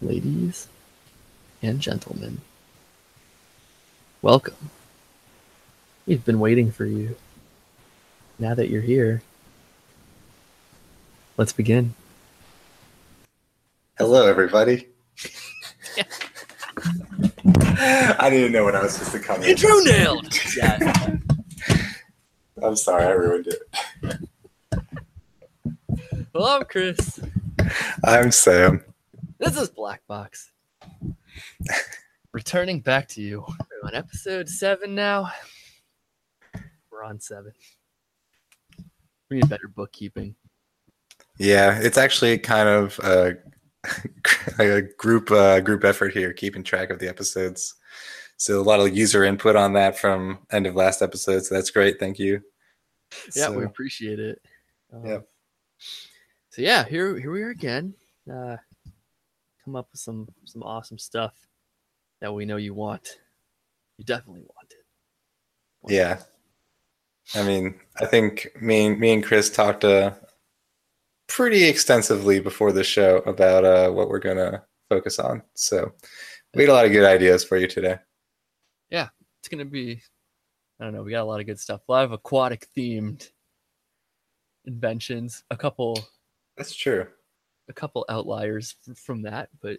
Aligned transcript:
ladies 0.00 0.68
and 1.62 1.80
gentlemen, 1.80 2.40
welcome. 4.22 4.70
We've 6.06 6.24
been 6.24 6.40
waiting 6.40 6.70
for 6.70 6.84
you. 6.84 7.16
Now 8.38 8.54
that 8.54 8.68
you're 8.68 8.82
here, 8.82 9.22
let's 11.36 11.52
begin. 11.52 11.94
Hello, 13.96 14.26
everybody. 14.26 14.88
I 17.56 18.28
didn't 18.30 18.52
know 18.52 18.64
when 18.64 18.74
I 18.74 18.82
was 18.82 18.94
supposed 18.94 19.12
to 19.12 19.20
come 19.20 19.42
in. 19.42 19.50
Intro 19.50 19.78
nailed! 19.80 20.34
Yeah. 20.56 21.18
I'm 22.62 22.76
sorry, 22.76 23.04
I 23.04 23.10
ruined 23.10 23.48
it. 23.48 24.18
Hello, 26.32 26.64
Chris. 26.64 27.20
I'm 28.04 28.32
Sam. 28.32 28.82
This 29.44 29.58
is 29.58 29.68
Black 29.68 30.00
Box. 30.06 30.50
Returning 32.32 32.80
back 32.80 33.06
to 33.08 33.20
you. 33.20 33.44
We're 33.82 33.88
on 33.88 33.94
episode 33.94 34.48
seven 34.48 34.94
now. 34.94 35.30
We're 36.90 37.04
on 37.04 37.20
seven. 37.20 37.52
We 39.30 39.36
need 39.36 39.50
better 39.50 39.68
bookkeeping. 39.68 40.34
Yeah, 41.38 41.78
it's 41.78 41.98
actually 41.98 42.38
kind 42.38 42.70
of 42.70 42.98
a, 43.00 43.36
a 44.58 44.80
group 44.96 45.30
uh, 45.30 45.60
group 45.60 45.84
effort 45.84 46.14
here, 46.14 46.32
keeping 46.32 46.64
track 46.64 46.88
of 46.88 46.98
the 46.98 47.08
episodes. 47.08 47.74
So 48.38 48.58
a 48.58 48.62
lot 48.62 48.80
of 48.80 48.96
user 48.96 49.24
input 49.24 49.56
on 49.56 49.74
that 49.74 49.98
from 49.98 50.38
end 50.52 50.66
of 50.66 50.74
last 50.74 51.02
episode. 51.02 51.44
So 51.44 51.54
that's 51.54 51.70
great. 51.70 52.00
Thank 52.00 52.18
you. 52.18 52.40
Yeah, 53.36 53.48
So, 53.48 53.58
we 53.58 53.64
appreciate 53.64 54.20
it. 54.20 54.40
Um, 54.90 55.04
Yep. 55.04 55.28
So 56.48 56.62
yeah, 56.62 56.84
here 56.84 57.18
here 57.18 57.30
we 57.30 57.42
are 57.42 57.50
again. 57.50 57.92
Uh, 58.32 58.56
come 59.64 59.76
up 59.76 59.88
with 59.92 60.00
some 60.00 60.28
some 60.44 60.62
awesome 60.62 60.98
stuff 60.98 61.34
that 62.20 62.32
we 62.32 62.44
know 62.44 62.56
you 62.56 62.74
want. 62.74 63.08
You 63.98 64.04
definitely 64.04 64.42
want 64.42 64.70
it. 64.70 65.92
yeah. 65.92 66.20
I 67.34 67.42
mean, 67.42 67.80
I 67.98 68.06
think 68.06 68.48
me 68.60 68.86
and 68.86 69.00
me 69.00 69.14
and 69.14 69.24
Chris 69.24 69.48
talked 69.48 69.84
uh, 69.84 70.12
pretty 71.26 71.64
extensively 71.64 72.38
before 72.40 72.72
the 72.72 72.84
show 72.84 73.18
about 73.18 73.64
uh, 73.64 73.90
what 73.90 74.08
we're 74.08 74.18
gonna 74.18 74.62
focus 74.90 75.18
on. 75.18 75.42
So 75.54 75.92
we 76.54 76.62
had 76.62 76.70
a 76.70 76.74
lot 76.74 76.86
of 76.86 76.92
good 76.92 77.04
ideas 77.04 77.42
for 77.44 77.56
you 77.56 77.66
today. 77.66 77.98
Yeah, 78.90 79.08
it's 79.40 79.48
gonna 79.48 79.64
be. 79.64 80.02
I 80.80 80.84
don't 80.84 80.92
know. 80.92 81.02
We 81.02 81.12
got 81.12 81.22
a 81.22 81.24
lot 81.24 81.40
of 81.40 81.46
good 81.46 81.60
stuff. 81.60 81.82
A 81.88 81.92
lot 81.92 82.04
of 82.04 82.12
aquatic 82.12 82.66
themed 82.76 83.30
inventions. 84.66 85.44
A 85.50 85.56
couple 85.56 85.98
That's 86.56 86.74
true. 86.74 87.06
A 87.68 87.72
couple 87.72 88.04
outliers 88.08 88.74
from 88.96 89.22
that, 89.22 89.48
but 89.60 89.78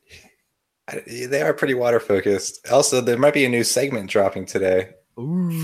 They 1.07 1.41
are 1.41 1.53
pretty 1.53 1.73
water 1.73 1.99
focused. 1.99 2.67
Also, 2.71 3.01
there 3.01 3.17
might 3.17 3.33
be 3.33 3.45
a 3.45 3.49
new 3.49 3.63
segment 3.63 4.09
dropping 4.09 4.45
today, 4.45 4.89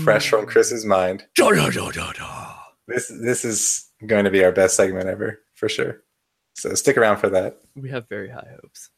fresh 0.04 0.28
from 0.28 0.46
Chris's 0.46 0.84
mind. 0.84 1.24
Da, 1.36 1.50
da, 1.50 1.70
da, 1.70 1.90
da, 1.90 2.12
da. 2.12 2.54
This 2.88 3.08
this 3.22 3.44
is 3.44 3.88
going 4.06 4.24
to 4.24 4.30
be 4.30 4.44
our 4.44 4.50
best 4.52 4.74
segment 4.76 5.08
ever 5.08 5.40
for 5.54 5.68
sure. 5.68 6.02
So 6.54 6.74
stick 6.74 6.96
around 6.98 7.18
for 7.18 7.28
that. 7.30 7.60
We 7.76 7.88
have 7.90 8.08
very 8.08 8.28
high 8.28 8.48
hopes. 8.60 8.90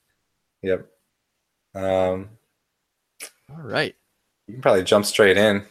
Yep. 0.63 0.89
Um, 1.75 2.31
All 3.51 3.63
right. 3.63 3.95
you 4.47 4.55
can 4.55 4.63
probably 4.63 4.83
jump 4.85 5.05
straight 5.05 5.37
in. 5.37 5.67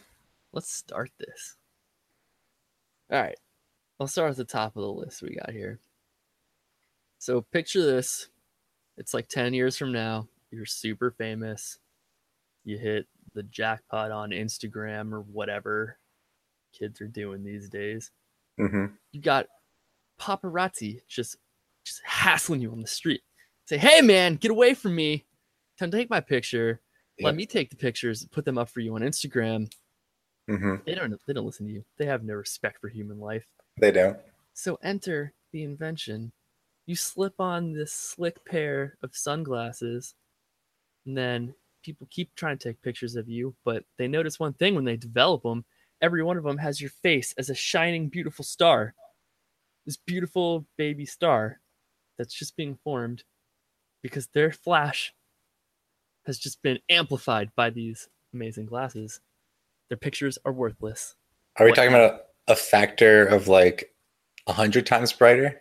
let's 0.52 0.72
start 0.72 1.10
this. 1.18 1.56
All 3.10 3.20
right. 3.20 3.36
I'll 4.00 4.06
start 4.06 4.30
at 4.30 4.36
the 4.36 4.44
top 4.44 4.76
of 4.76 4.82
the 4.82 4.88
list 4.92 5.20
we 5.22 5.34
got 5.36 5.50
here. 5.50 5.80
So 7.24 7.40
picture 7.40 7.80
this. 7.80 8.28
It's 8.98 9.14
like 9.14 9.28
10 9.28 9.54
years 9.54 9.78
from 9.78 9.92
now. 9.92 10.28
You're 10.50 10.66
super 10.66 11.10
famous. 11.10 11.78
You 12.66 12.76
hit 12.76 13.06
the 13.32 13.44
jackpot 13.44 14.10
on 14.10 14.28
Instagram 14.28 15.10
or 15.10 15.22
whatever 15.22 15.96
kids 16.78 17.00
are 17.00 17.08
doing 17.08 17.42
these 17.42 17.70
days. 17.70 18.10
hmm 18.58 18.88
You 19.12 19.22
got 19.22 19.46
paparazzi 20.20 21.00
just 21.08 21.38
just 21.86 22.02
hassling 22.04 22.60
you 22.60 22.70
on 22.72 22.82
the 22.82 22.86
street. 22.86 23.22
Say, 23.64 23.78
"Hey 23.78 24.02
man, 24.02 24.34
get 24.34 24.50
away 24.50 24.74
from 24.74 24.94
me. 24.94 25.24
Come 25.78 25.90
take 25.90 26.10
my 26.10 26.20
picture. 26.20 26.82
Yeah. 27.16 27.28
Let 27.28 27.36
me 27.36 27.46
take 27.46 27.70
the 27.70 27.76
pictures, 27.76 28.26
put 28.32 28.44
them 28.44 28.58
up 28.58 28.68
for 28.68 28.80
you 28.80 28.94
on 28.96 29.00
Instagram." 29.00 29.72
hmm 30.46 30.74
They 30.84 30.94
don't 30.94 31.18
they 31.26 31.32
don't 31.32 31.46
listen 31.46 31.64
to 31.68 31.72
you. 31.72 31.86
They 31.96 32.04
have 32.04 32.22
no 32.22 32.34
respect 32.34 32.82
for 32.82 32.88
human 32.88 33.18
life. 33.18 33.46
They 33.78 33.92
don't. 33.92 34.18
So 34.52 34.78
enter 34.82 35.32
the 35.52 35.62
invention. 35.62 36.32
You 36.86 36.96
slip 36.96 37.40
on 37.40 37.72
this 37.72 37.92
slick 37.92 38.44
pair 38.44 38.96
of 39.02 39.16
sunglasses, 39.16 40.14
and 41.06 41.16
then 41.16 41.54
people 41.82 42.06
keep 42.10 42.34
trying 42.34 42.58
to 42.58 42.68
take 42.68 42.82
pictures 42.82 43.16
of 43.16 43.28
you, 43.28 43.54
but 43.64 43.84
they 43.98 44.08
notice 44.08 44.38
one 44.40 44.52
thing 44.54 44.74
when 44.74 44.84
they 44.84 44.96
develop 44.96 45.42
them. 45.42 45.64
Every 46.02 46.22
one 46.22 46.36
of 46.36 46.44
them 46.44 46.58
has 46.58 46.80
your 46.80 46.90
face 46.90 47.32
as 47.38 47.48
a 47.48 47.54
shining, 47.54 48.08
beautiful 48.08 48.44
star. 48.44 48.94
This 49.86 49.96
beautiful 49.96 50.66
baby 50.76 51.06
star 51.06 51.60
that's 52.18 52.34
just 52.34 52.56
being 52.56 52.78
formed 52.84 53.24
because 54.02 54.26
their 54.28 54.52
flash 54.52 55.14
has 56.26 56.38
just 56.38 56.62
been 56.62 56.78
amplified 56.88 57.50
by 57.54 57.70
these 57.70 58.08
amazing 58.32 58.66
glasses. 58.66 59.20
Their 59.88 59.98
pictures 59.98 60.38
are 60.44 60.52
worthless. 60.52 61.16
Are 61.56 61.64
we 61.64 61.70
What- 61.70 61.76
talking 61.76 61.94
about 61.94 62.20
a, 62.48 62.52
a 62.52 62.56
factor 62.56 63.26
of 63.26 63.48
like 63.48 63.94
a 64.46 64.52
hundred 64.52 64.86
times 64.86 65.12
brighter? 65.12 65.60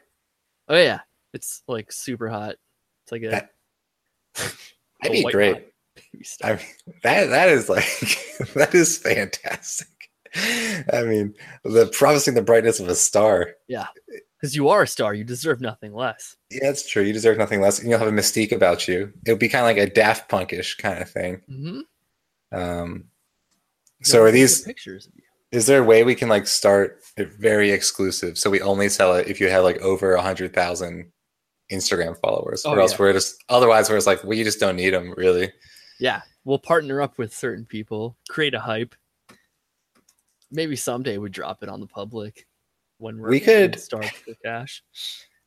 Oh 0.69 0.77
yeah, 0.77 1.01
it's 1.33 1.63
like 1.67 1.91
super 1.91 2.29
hot. 2.29 2.55
It's 3.03 3.11
like 3.11 3.23
a, 3.23 3.29
That- 3.29 3.49
That'd 5.01 5.11
be 5.11 5.31
great. 5.31 5.67
baby 6.11 6.23
star. 6.23 6.51
I 6.51 6.55
mean, 6.55 6.65
that 7.03 7.25
that 7.27 7.49
is 7.49 7.69
like 7.69 7.85
that 8.55 8.73
is 8.73 8.97
fantastic. 8.97 9.87
I 10.35 11.03
mean, 11.03 11.35
the 11.63 11.87
promising 11.93 12.33
the 12.33 12.41
brightness 12.41 12.79
of 12.79 12.87
a 12.87 12.95
star. 12.95 13.51
Yeah, 13.67 13.87
because 14.39 14.55
you 14.55 14.69
are 14.69 14.81
a 14.83 14.87
star, 14.87 15.13
you 15.13 15.23
deserve 15.23 15.61
nothing 15.61 15.93
less. 15.93 16.35
Yeah, 16.49 16.69
it's 16.69 16.89
true. 16.89 17.03
You 17.03 17.13
deserve 17.13 17.37
nothing 17.37 17.61
less. 17.61 17.79
and 17.79 17.89
You'll 17.89 17.99
have 17.99 18.07
a 18.07 18.11
mystique 18.11 18.51
about 18.51 18.87
you. 18.87 19.13
It'll 19.25 19.37
be 19.37 19.49
kind 19.49 19.61
of 19.63 19.67
like 19.77 19.87
a 19.89 19.93
Daft 19.93 20.29
Punkish 20.31 20.77
kind 20.79 21.01
of 21.01 21.09
thing. 21.09 21.41
Mm-hmm. 21.49 22.57
Um, 22.57 23.05
so 24.01 24.21
are 24.23 24.31
these? 24.31 24.61
pictures 24.61 25.05
of 25.07 25.13
you? 25.15 25.23
Is 25.51 25.67
there 25.67 25.81
a 25.81 25.85
way 25.85 26.03
we 26.03 26.15
can 26.15 26.29
like 26.29 26.47
start 26.47 27.01
it 27.17 27.31
very 27.33 27.69
exclusive? 27.71 28.37
So 28.39 28.49
we 28.49 28.59
only 28.61 28.89
sell 28.89 29.13
it 29.15 29.27
if 29.27 29.39
you 29.39 29.49
have 29.49 29.63
like 29.63 29.77
over 29.81 30.13
a 30.15 30.21
hundred 30.21 30.53
thousand 30.53 31.11
Instagram 31.71 32.17
followers, 32.19 32.63
oh, 32.65 32.71
or 32.71 32.79
Oh, 32.79 32.81
else 32.81 32.91
yeah. 32.93 32.97
we're 32.99 33.13
just 33.13 33.43
otherwise 33.49 33.89
we're 33.89 33.97
just 33.97 34.07
like 34.07 34.23
we 34.23 34.43
just 34.43 34.59
don't 34.59 34.75
need 34.75 34.91
them 34.93 35.13
really. 35.17 35.51
Yeah, 35.99 36.21
we'll 36.43 36.59
partner 36.59 37.01
up 37.01 37.17
with 37.17 37.33
certain 37.35 37.65
people, 37.65 38.17
create 38.29 38.53
a 38.53 38.59
hype. 38.59 38.95
Maybe 40.51 40.75
someday 40.75 41.17
we 41.17 41.29
drop 41.29 41.63
it 41.63 41.69
on 41.69 41.79
the 41.79 41.87
public 41.87 42.45
when 42.97 43.17
we're 43.17 43.29
We 43.29 43.39
could- 43.39 43.79
start 43.79 44.05
for 44.05 44.33
cash. 44.43 44.83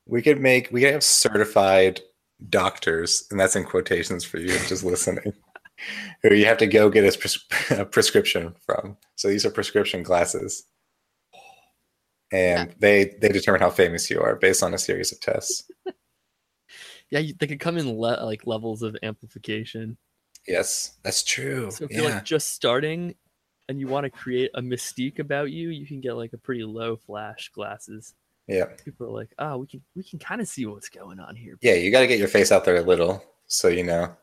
We 0.08 0.22
could 0.22 0.40
make 0.40 0.70
we 0.72 0.80
could 0.82 0.92
have 0.92 1.02
certified 1.04 2.00
doctors, 2.48 3.26
and 3.30 3.38
that's 3.40 3.56
in 3.56 3.64
quotations 3.64 4.24
for 4.24 4.38
you 4.38 4.48
just 4.68 4.84
listening, 4.84 5.32
who 6.22 6.34
you 6.34 6.46
have 6.46 6.58
to 6.58 6.66
go 6.66 6.88
get 6.90 7.04
a, 7.04 7.18
pres- 7.18 7.44
a 7.70 7.84
prescription 7.84 8.54
from. 8.64 8.96
So 9.16 9.28
these 9.28 9.44
are 9.44 9.50
prescription 9.50 10.02
glasses, 10.04 10.64
and 12.32 12.74
they 12.78 13.16
they 13.20 13.28
determine 13.28 13.60
how 13.60 13.70
famous 13.70 14.08
you 14.10 14.20
are 14.20 14.36
based 14.36 14.62
on 14.62 14.74
a 14.74 14.78
series 14.78 15.12
of 15.12 15.20
tests. 15.20 15.68
Yeah, 17.10 17.20
you, 17.20 17.34
they 17.38 17.46
could 17.46 17.60
come 17.60 17.76
in 17.78 17.88
le- 17.98 18.24
like 18.24 18.46
levels 18.46 18.82
of 18.82 18.96
amplification. 19.02 19.96
Yes, 20.46 20.96
that's 21.02 21.22
true. 21.22 21.70
So 21.70 21.84
if 21.84 21.90
you're 21.90 22.08
like 22.10 22.24
just 22.24 22.52
starting 22.52 23.14
and 23.68 23.80
you 23.80 23.88
want 23.88 24.04
to 24.04 24.10
create 24.10 24.50
a 24.54 24.60
mystique 24.60 25.18
about 25.18 25.50
you, 25.50 25.70
you 25.70 25.86
can 25.86 26.00
get 26.00 26.14
like 26.16 26.32
a 26.32 26.38
pretty 26.38 26.62
low 26.64 26.96
flash 26.96 27.50
glasses. 27.54 28.14
yeah, 28.46 28.66
People 28.84 29.06
are 29.08 29.10
like, 29.10 29.30
oh, 29.38 29.58
we 29.58 29.66
can 29.66 29.82
we 29.94 30.04
can 30.04 30.18
kind 30.18 30.40
of 30.40 30.48
see 30.48 30.66
what's 30.66 30.88
going 30.88 31.18
on 31.20 31.34
here. 31.36 31.56
yeah. 31.62 31.74
You 31.74 31.90
got 31.90 32.00
to 32.00 32.06
get 32.06 32.18
your 32.18 32.28
face 32.28 32.52
out 32.52 32.64
there 32.64 32.76
a 32.76 32.82
little, 32.82 33.24
so 33.46 33.68
you 33.68 33.82
know. 33.82 34.14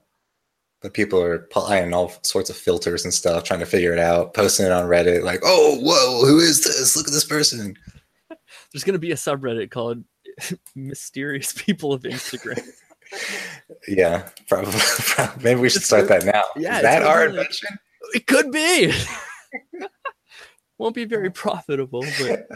But 0.82 0.94
people 0.94 1.22
are 1.22 1.36
applying 1.36 1.94
all 1.94 2.12
sorts 2.24 2.50
of 2.50 2.58
filters 2.58 3.06
and 3.06 3.14
stuff, 3.14 3.46
trying 3.46 3.62
to 3.62 3.66
figure 3.66 3.94
it 3.94 4.00
out, 4.00 4.34
posting 4.34 4.66
it 4.66 4.72
on 4.74 4.90
Reddit, 4.90 5.24
like, 5.24 5.40
"Oh, 5.44 5.78
whoa, 5.82 6.26
who 6.28 6.40
is 6.40 6.62
this? 6.64 6.98
Look 6.98 7.08
at 7.08 7.14
this 7.14 7.24
person." 7.24 7.78
There's 8.74 8.84
gonna 8.84 8.98
be 9.00 9.12
a 9.14 9.16
subreddit 9.16 9.72
called 9.72 10.04
"Mysterious 10.76 11.52
People 11.54 11.94
of 11.94 12.04
Instagram." 12.04 12.62
Yeah, 13.88 14.28
probably. 14.48 14.80
Maybe 15.44 15.60
we 15.60 15.70
should 15.70 15.84
start 15.84 16.08
that 16.08 16.26
now. 16.26 16.44
Yeah, 16.56 16.78
is 16.78 16.82
that 16.82 17.04
our 17.04 17.20
like- 17.28 17.30
invention? 17.30 17.78
it 18.16 18.26
could 18.26 18.52
be. 18.52 18.92
Won't 20.80 20.96
be 20.96 21.06
very 21.06 21.30
profitable, 21.30 22.02
but 22.20 22.48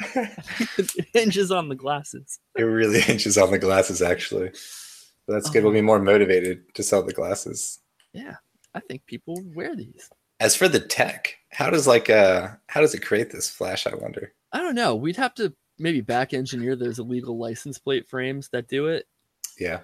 it 0.78 1.06
hinges 1.14 1.52
on 1.52 1.70
the 1.70 1.76
glasses. 1.76 2.40
it 2.58 2.64
really 2.64 3.00
hinges 3.00 3.38
on 3.38 3.52
the 3.52 3.60
glasses, 3.60 4.02
actually. 4.02 4.50
But 5.28 5.34
that's 5.34 5.50
good. 5.52 5.64
We'll 5.64 5.74
be 5.74 5.82
more 5.82 6.00
motivated 6.00 6.74
to 6.74 6.82
sell 6.82 7.04
the 7.04 7.14
glasses. 7.14 7.80
Yeah, 8.14 8.38
I 8.74 8.80
think 8.80 9.06
people 9.06 9.40
wear 9.54 9.76
these. 9.76 10.10
As 10.40 10.56
for 10.56 10.68
the 10.68 10.80
tech, 10.80 11.36
how 11.52 11.70
does 11.70 11.86
like 11.86 12.10
uh 12.10 12.50
how 12.68 12.82
does 12.82 12.96
it 12.96 13.06
create 13.06 13.30
this 13.32 13.50
flash? 13.50 13.86
I 13.86 13.94
wonder. 13.96 14.34
I 14.52 14.60
don't 14.62 14.76
know. 14.76 14.96
We'd 14.96 15.18
have 15.18 15.36
to 15.36 15.54
maybe 15.80 16.02
back 16.02 16.34
engineer 16.34 16.76
those 16.76 17.00
illegal 17.00 17.38
license 17.38 17.78
plate 17.78 18.08
frames 18.08 18.50
that 18.50 18.68
do 18.68 18.88
it. 18.88 19.08
Yeah, 19.60 19.80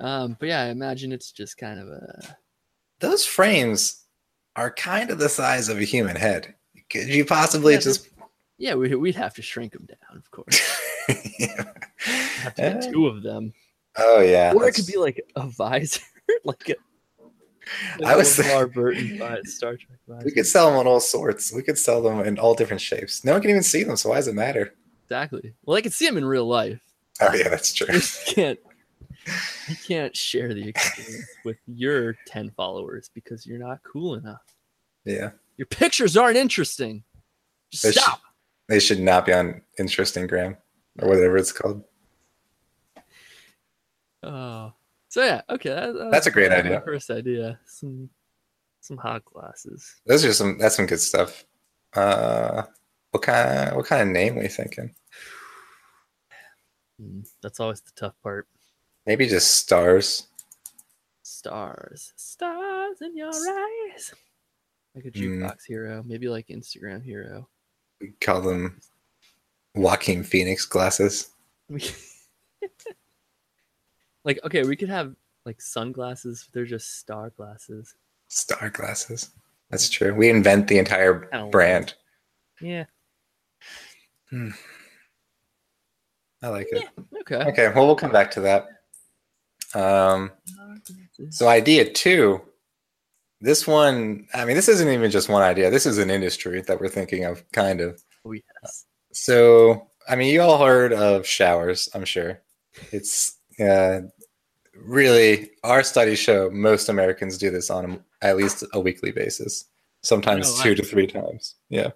Um, 0.00 0.36
but 0.38 0.48
yeah, 0.48 0.62
I 0.62 0.66
imagine 0.66 1.12
it's 1.12 1.32
just 1.32 1.56
kind 1.56 1.80
of 1.80 1.88
a 1.88 2.36
Those 3.00 3.24
frames 3.24 4.04
are 4.54 4.70
kind 4.70 5.10
of 5.10 5.18
the 5.18 5.28
size 5.28 5.68
of 5.68 5.78
a 5.78 5.84
human 5.84 6.16
head. 6.16 6.54
Could 6.90 7.08
you 7.08 7.24
possibly 7.24 7.74
Yeah, 7.74 7.80
just? 7.80 8.08
yeah. 8.58 8.74
We, 8.74 8.94
we'd 8.94 9.14
have 9.16 9.34
to 9.34 9.42
shrink 9.42 9.72
them 9.72 9.86
down, 9.86 10.16
of 10.18 10.30
course. 10.30 10.60
Yeah. 11.38 11.64
have 12.42 12.54
to 12.56 12.62
get 12.62 12.76
Uh, 12.84 12.90
two 12.90 13.06
of 13.06 13.22
them, 13.22 13.52
Oh 13.96 14.20
yeah. 14.20 14.52
or 14.54 14.66
it 14.68 14.74
could 14.74 14.86
be 14.86 14.96
like 14.98 15.22
a 15.36 15.46
visor, 15.48 16.00
like 16.44 16.68
a. 16.70 16.74
Like 17.98 18.12
I 18.12 18.16
was 18.16 18.38
a 18.38 18.42
LeVar 18.44 18.72
Burton 18.74 19.44
Star 19.46 19.76
Trek 19.76 19.98
we 20.24 20.30
could 20.32 20.46
sell 20.46 20.68
them 20.70 20.78
on 20.78 20.86
all 20.86 21.00
sorts. 21.00 21.52
We 21.52 21.62
could 21.62 21.78
sell 21.78 22.00
them 22.02 22.20
in 22.20 22.38
all 22.38 22.54
different 22.54 22.80
shapes. 22.80 23.24
No 23.24 23.32
one 23.32 23.40
can 23.40 23.50
even 23.50 23.62
see 23.62 23.82
them, 23.84 23.96
so 23.96 24.10
why 24.10 24.16
does 24.16 24.28
it 24.28 24.34
matter? 24.34 24.74
Exactly. 25.10 25.54
Well, 25.64 25.76
I 25.76 25.80
can 25.82 25.92
see 25.92 26.04
them 26.06 26.16
in 26.16 26.24
real 26.24 26.46
life. 26.46 26.80
Oh 27.20 27.32
yeah, 27.32 27.48
that's 27.48 27.72
true. 27.72 27.86
You 27.94 28.34
can't. 28.34 28.58
You 29.68 29.76
can't 29.86 30.16
share 30.16 30.52
the 30.52 30.68
experience 30.68 31.26
with 31.44 31.56
your 31.66 32.16
ten 32.26 32.50
followers 32.56 33.08
because 33.14 33.46
you're 33.46 33.58
not 33.58 33.78
cool 33.84 34.14
enough. 34.14 34.42
Yeah, 35.04 35.30
Your 35.56 35.66
pictures 35.66 36.16
aren't 36.16 36.36
interesting. 36.36 37.04
Just 37.70 37.84
They 37.84 37.92
should- 37.92 38.02
stop. 38.02 38.20
they 38.68 38.80
should 38.80 39.00
not 39.00 39.24
be 39.26 39.32
on 39.32 39.62
Interesting 39.78 40.26
Gram 40.26 40.56
or 41.00 41.08
whatever 41.08 41.36
it's 41.36 41.52
called. 41.52 41.84
Oh, 44.22 44.72
so 45.08 45.24
yeah, 45.24 45.42
okay. 45.50 45.70
That, 45.70 45.92
that 45.94 46.10
That's 46.10 46.26
a 46.26 46.30
great 46.32 46.50
idea. 46.52 46.80
First 46.84 47.10
idea. 47.10 47.58
Some 47.66 48.10
some 48.80 48.96
hot 48.96 49.24
glasses. 49.24 49.94
Those 50.06 50.24
are 50.24 50.32
some. 50.32 50.58
That's 50.58 50.76
some 50.76 50.86
good 50.86 51.00
stuff. 51.00 51.44
Uh, 51.94 52.62
what 53.16 53.22
kind? 53.22 53.70
of, 53.70 53.76
What 53.76 53.86
kind 53.86 54.02
of 54.02 54.08
name 54.08 54.36
were 54.36 54.42
you 54.42 54.48
thinking? 54.48 54.94
Hmm, 57.00 57.20
that's 57.42 57.60
always 57.60 57.80
the 57.80 57.92
tough 57.96 58.14
part. 58.22 58.46
Maybe 59.06 59.26
just 59.26 59.56
stars. 59.56 60.26
Stars, 61.22 62.12
stars 62.16 63.00
in 63.00 63.16
your 63.16 63.28
eyes. 63.30 64.14
Like 64.94 65.06
a 65.06 65.08
Hmm. 65.08 65.42
jukebox 65.42 65.66
hero, 65.66 66.02
maybe 66.06 66.28
like 66.28 66.48
Instagram 66.48 67.02
hero. 67.04 67.48
We 68.00 68.12
call 68.20 68.42
them 68.42 68.80
Joaquin 69.74 70.22
Phoenix 70.22 70.64
glasses. 70.66 71.30
Like 74.24 74.40
okay, 74.44 74.64
we 74.64 74.74
could 74.74 74.88
have 74.88 75.14
like 75.44 75.60
sunglasses. 75.60 76.48
They're 76.52 76.64
just 76.64 76.98
star 76.98 77.30
glasses. 77.30 77.94
Star 78.26 78.70
glasses. 78.70 79.30
That's 79.70 79.88
true. 79.88 80.12
We 80.14 80.28
invent 80.30 80.66
the 80.66 80.78
entire 80.78 81.28
brand. 81.52 81.94
Yeah. 82.60 82.86
I 86.42 86.48
like 86.48 86.68
it. 86.70 86.86
Okay. 87.22 87.36
Okay, 87.50 87.72
well, 87.74 87.86
we'll 87.86 87.96
come 87.96 88.12
back 88.12 88.30
to 88.32 88.40
that. 88.42 88.66
Um, 89.74 90.30
so 91.30 91.48
idea 91.48 91.90
two. 91.90 92.42
This 93.40 93.66
one, 93.66 94.26
I 94.32 94.44
mean, 94.44 94.56
this 94.56 94.68
isn't 94.68 94.88
even 94.88 95.10
just 95.10 95.28
one 95.28 95.42
idea. 95.42 95.70
This 95.70 95.84
is 95.86 95.98
an 95.98 96.08
industry 96.10 96.62
that 96.62 96.80
we're 96.80 96.88
thinking 96.88 97.24
of, 97.24 97.44
kind 97.52 97.80
of. 97.80 98.02
Oh 98.24 98.32
yes. 98.32 98.86
So, 99.12 99.88
I 100.08 100.16
mean, 100.16 100.32
you 100.32 100.40
all 100.40 100.64
heard 100.64 100.92
of 100.92 101.26
showers, 101.26 101.88
I'm 101.94 102.04
sure. 102.04 102.40
It's 102.92 103.36
uh, 103.60 104.00
really, 104.74 105.50
our 105.64 105.82
studies 105.82 106.18
show 106.18 106.48
most 106.50 106.88
Americans 106.88 107.36
do 107.38 107.50
this 107.50 107.70
on 107.70 108.02
a, 108.22 108.26
at 108.26 108.36
least 108.36 108.64
a 108.72 108.80
weekly 108.80 109.10
basis, 109.12 109.66
sometimes 110.02 110.56
No, 110.58 110.62
two 110.64 110.70
I- 110.70 110.74
to 110.74 110.82
three 110.82 111.06
times. 111.06 111.56
Yeah, 111.68 111.90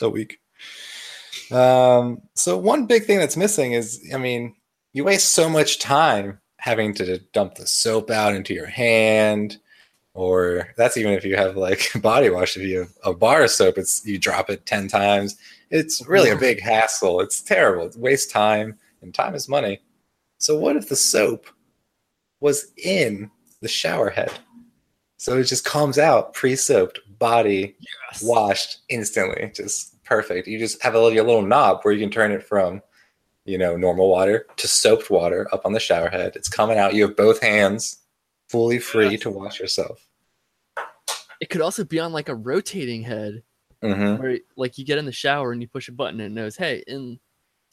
a 0.00 0.08
week. 0.08 0.38
Um, 1.52 2.22
so, 2.34 2.56
one 2.56 2.86
big 2.86 3.04
thing 3.04 3.18
that's 3.18 3.36
missing 3.36 3.72
is, 3.72 4.02
I 4.14 4.18
mean, 4.18 4.54
you 4.92 5.04
waste 5.04 5.32
so 5.34 5.48
much 5.48 5.78
time 5.78 6.40
having 6.58 6.94
to 6.94 7.18
dump 7.32 7.54
the 7.56 7.66
soap 7.66 8.10
out 8.10 8.34
into 8.34 8.54
your 8.54 8.66
hand. 8.66 9.58
Or 10.14 10.68
that's 10.78 10.96
even 10.96 11.12
if 11.12 11.24
you 11.24 11.36
have 11.36 11.56
like 11.56 11.90
body 12.02 12.30
wash. 12.30 12.56
If 12.56 12.62
you 12.62 12.78
have 12.80 12.92
a 13.04 13.12
bar 13.12 13.42
of 13.42 13.50
soap, 13.50 13.76
it's 13.76 14.04
you 14.06 14.18
drop 14.18 14.48
it 14.48 14.64
ten 14.66 14.88
times 14.88 15.36
it's 15.70 16.06
really 16.06 16.30
a 16.30 16.36
big 16.36 16.60
hassle. 16.60 17.20
It's 17.20 17.40
terrible. 17.40 17.86
It 17.86 17.96
wastes 17.96 18.32
time, 18.32 18.78
and 19.02 19.14
time 19.14 19.34
is 19.34 19.48
money. 19.48 19.80
So 20.38 20.56
what 20.58 20.76
if 20.76 20.88
the 20.88 20.96
soap 20.96 21.46
was 22.40 22.72
in 22.76 23.30
the 23.60 23.68
shower 23.68 24.10
head? 24.10 24.32
So 25.16 25.38
it 25.38 25.44
just 25.44 25.64
comes 25.64 25.98
out 25.98 26.34
pre-soaped, 26.34 27.00
body 27.18 27.74
Yes. 27.80 28.22
washed 28.22 28.78
instantly, 28.88 29.50
just 29.54 29.95
perfect. 30.06 30.48
You 30.48 30.58
just 30.58 30.82
have 30.82 30.94
a 30.94 30.98
little, 30.98 31.12
your 31.12 31.24
little 31.24 31.42
knob 31.42 31.80
where 31.82 31.92
you 31.92 32.00
can 32.00 32.10
turn 32.10 32.32
it 32.32 32.42
from, 32.42 32.80
you 33.44 33.58
know, 33.58 33.76
normal 33.76 34.08
water 34.08 34.46
to 34.56 34.68
soaped 34.68 35.10
water 35.10 35.46
up 35.52 35.66
on 35.66 35.72
the 35.72 35.80
shower 35.80 36.08
head. 36.08 36.36
It's 36.36 36.48
coming 36.48 36.78
out. 36.78 36.94
You 36.94 37.02
have 37.08 37.16
both 37.16 37.40
hands 37.42 37.98
fully 38.48 38.78
free 38.78 39.10
Yes. 39.10 39.20
to 39.20 39.30
wash 39.30 39.60
yourself. 39.60 40.08
It 41.40 41.50
could 41.50 41.60
also 41.60 41.84
be 41.84 42.00
on 42.00 42.12
like 42.12 42.28
a 42.28 42.34
rotating 42.34 43.02
head 43.02 43.42
hmm 43.82 44.16
where 44.16 44.38
like 44.56 44.78
you 44.78 44.86
get 44.86 44.96
in 44.96 45.04
the 45.04 45.12
shower 45.12 45.52
and 45.52 45.60
you 45.60 45.68
push 45.68 45.88
a 45.88 45.92
button 45.92 46.18
and 46.20 46.32
it 46.32 46.40
knows, 46.40 46.56
hey, 46.56 46.82
in 46.86 47.20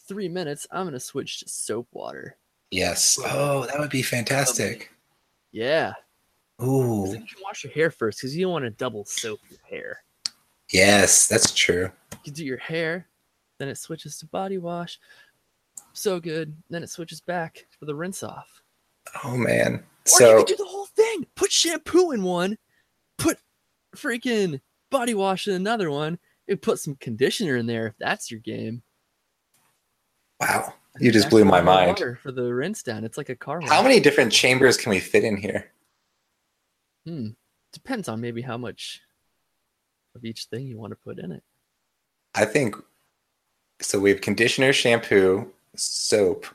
three 0.06 0.28
minutes 0.28 0.68
I'm 0.70 0.86
gonna 0.86 1.00
switch 1.00 1.40
to 1.40 1.50
soap 1.50 1.88
water. 1.94 2.38
Yes. 2.72 3.18
Oh, 3.24 3.66
that 3.68 3.80
would 3.80 3.90
be 3.90 4.02
fantastic. 4.02 4.92
Yeah. 5.52 5.94
Ooh. 6.62 7.06
You 7.08 7.18
can 7.18 7.26
wash 7.42 7.64
your 7.64 7.72
hair 7.72 7.90
first 7.90 8.20
because 8.20 8.36
you 8.36 8.44
don't 8.44 8.52
want 8.52 8.66
to 8.66 8.72
double 8.72 9.06
soap 9.06 9.40
your 9.50 9.60
hair. 9.70 10.04
Yes, 10.74 11.28
that's 11.28 11.54
true. 11.54 11.90
You 12.26 12.34
do 12.34 12.44
your 12.44 12.58
hair, 12.58 13.08
then 13.60 13.70
it 13.70 13.78
switches 13.78 14.18
to 14.18 14.26
body 14.26 14.58
wash. 14.58 15.00
So 15.94 16.20
good. 16.20 16.56
Then 16.70 16.84
it 16.84 16.90
switches 16.90 17.22
back 17.22 17.66
for 17.80 17.86
the 17.86 17.96
rinse 17.96 18.24
off. 18.24 18.62
Oh 19.24 19.38
man. 19.38 19.76
Or 19.76 19.78
you 19.78 19.84
So 20.06 20.38
could 20.40 20.48
do 20.48 20.56
the 20.58 20.66
whole 20.66 20.88
thing. 20.88 21.28
Put 21.36 21.52
shampoo 21.52 22.12
in 22.12 22.24
one, 22.24 22.58
put 23.18 23.38
freaking 23.96 24.60
body 24.90 25.14
wash 25.14 25.48
in 25.48 25.54
another 25.54 25.92
one, 25.92 26.18
and 26.48 26.62
put 26.62 26.80
some 26.80 26.96
conditioner 26.96 27.56
in 27.58 27.68
there 27.68 27.88
if 27.88 27.94
that's 28.00 28.32
your 28.32 28.40
game. 28.40 28.82
wow, 30.40 30.74
you 31.00 31.12
just 31.12 31.30
blew 31.30 31.46
my 31.46 31.62
mind. 31.62 31.98
For 32.22 32.32
the 32.32 32.52
rinse 32.54 32.82
down, 32.84 33.04
it's 33.04 33.18
like 33.18 33.30
a 33.30 33.36
car. 33.36 33.62
How 33.62 33.78
wash. 33.78 33.84
many 33.84 34.00
different 34.00 34.32
chambers 34.32 34.76
can 34.78 34.90
we 34.90 35.00
fit 35.00 35.24
in 35.24 35.38
here? 35.38 35.72
Hmm. 37.06 37.30
Depends 37.72 38.08
on 38.10 38.20
maybe 38.22 38.42
how 38.42 38.58
much 38.58 39.02
of 40.16 40.26
each 40.26 40.46
thing 40.46 40.68
you 40.68 40.78
want 40.78 40.92
to 40.92 40.98
put 40.98 41.20
in 41.20 41.32
it. 41.32 41.44
I 42.36 42.46
think 42.46 42.76
so. 43.82 44.00
We 44.00 44.10
have 44.10 44.22
conditioner, 44.22 44.74
shampoo, 44.74 45.52
soap. 45.76 46.46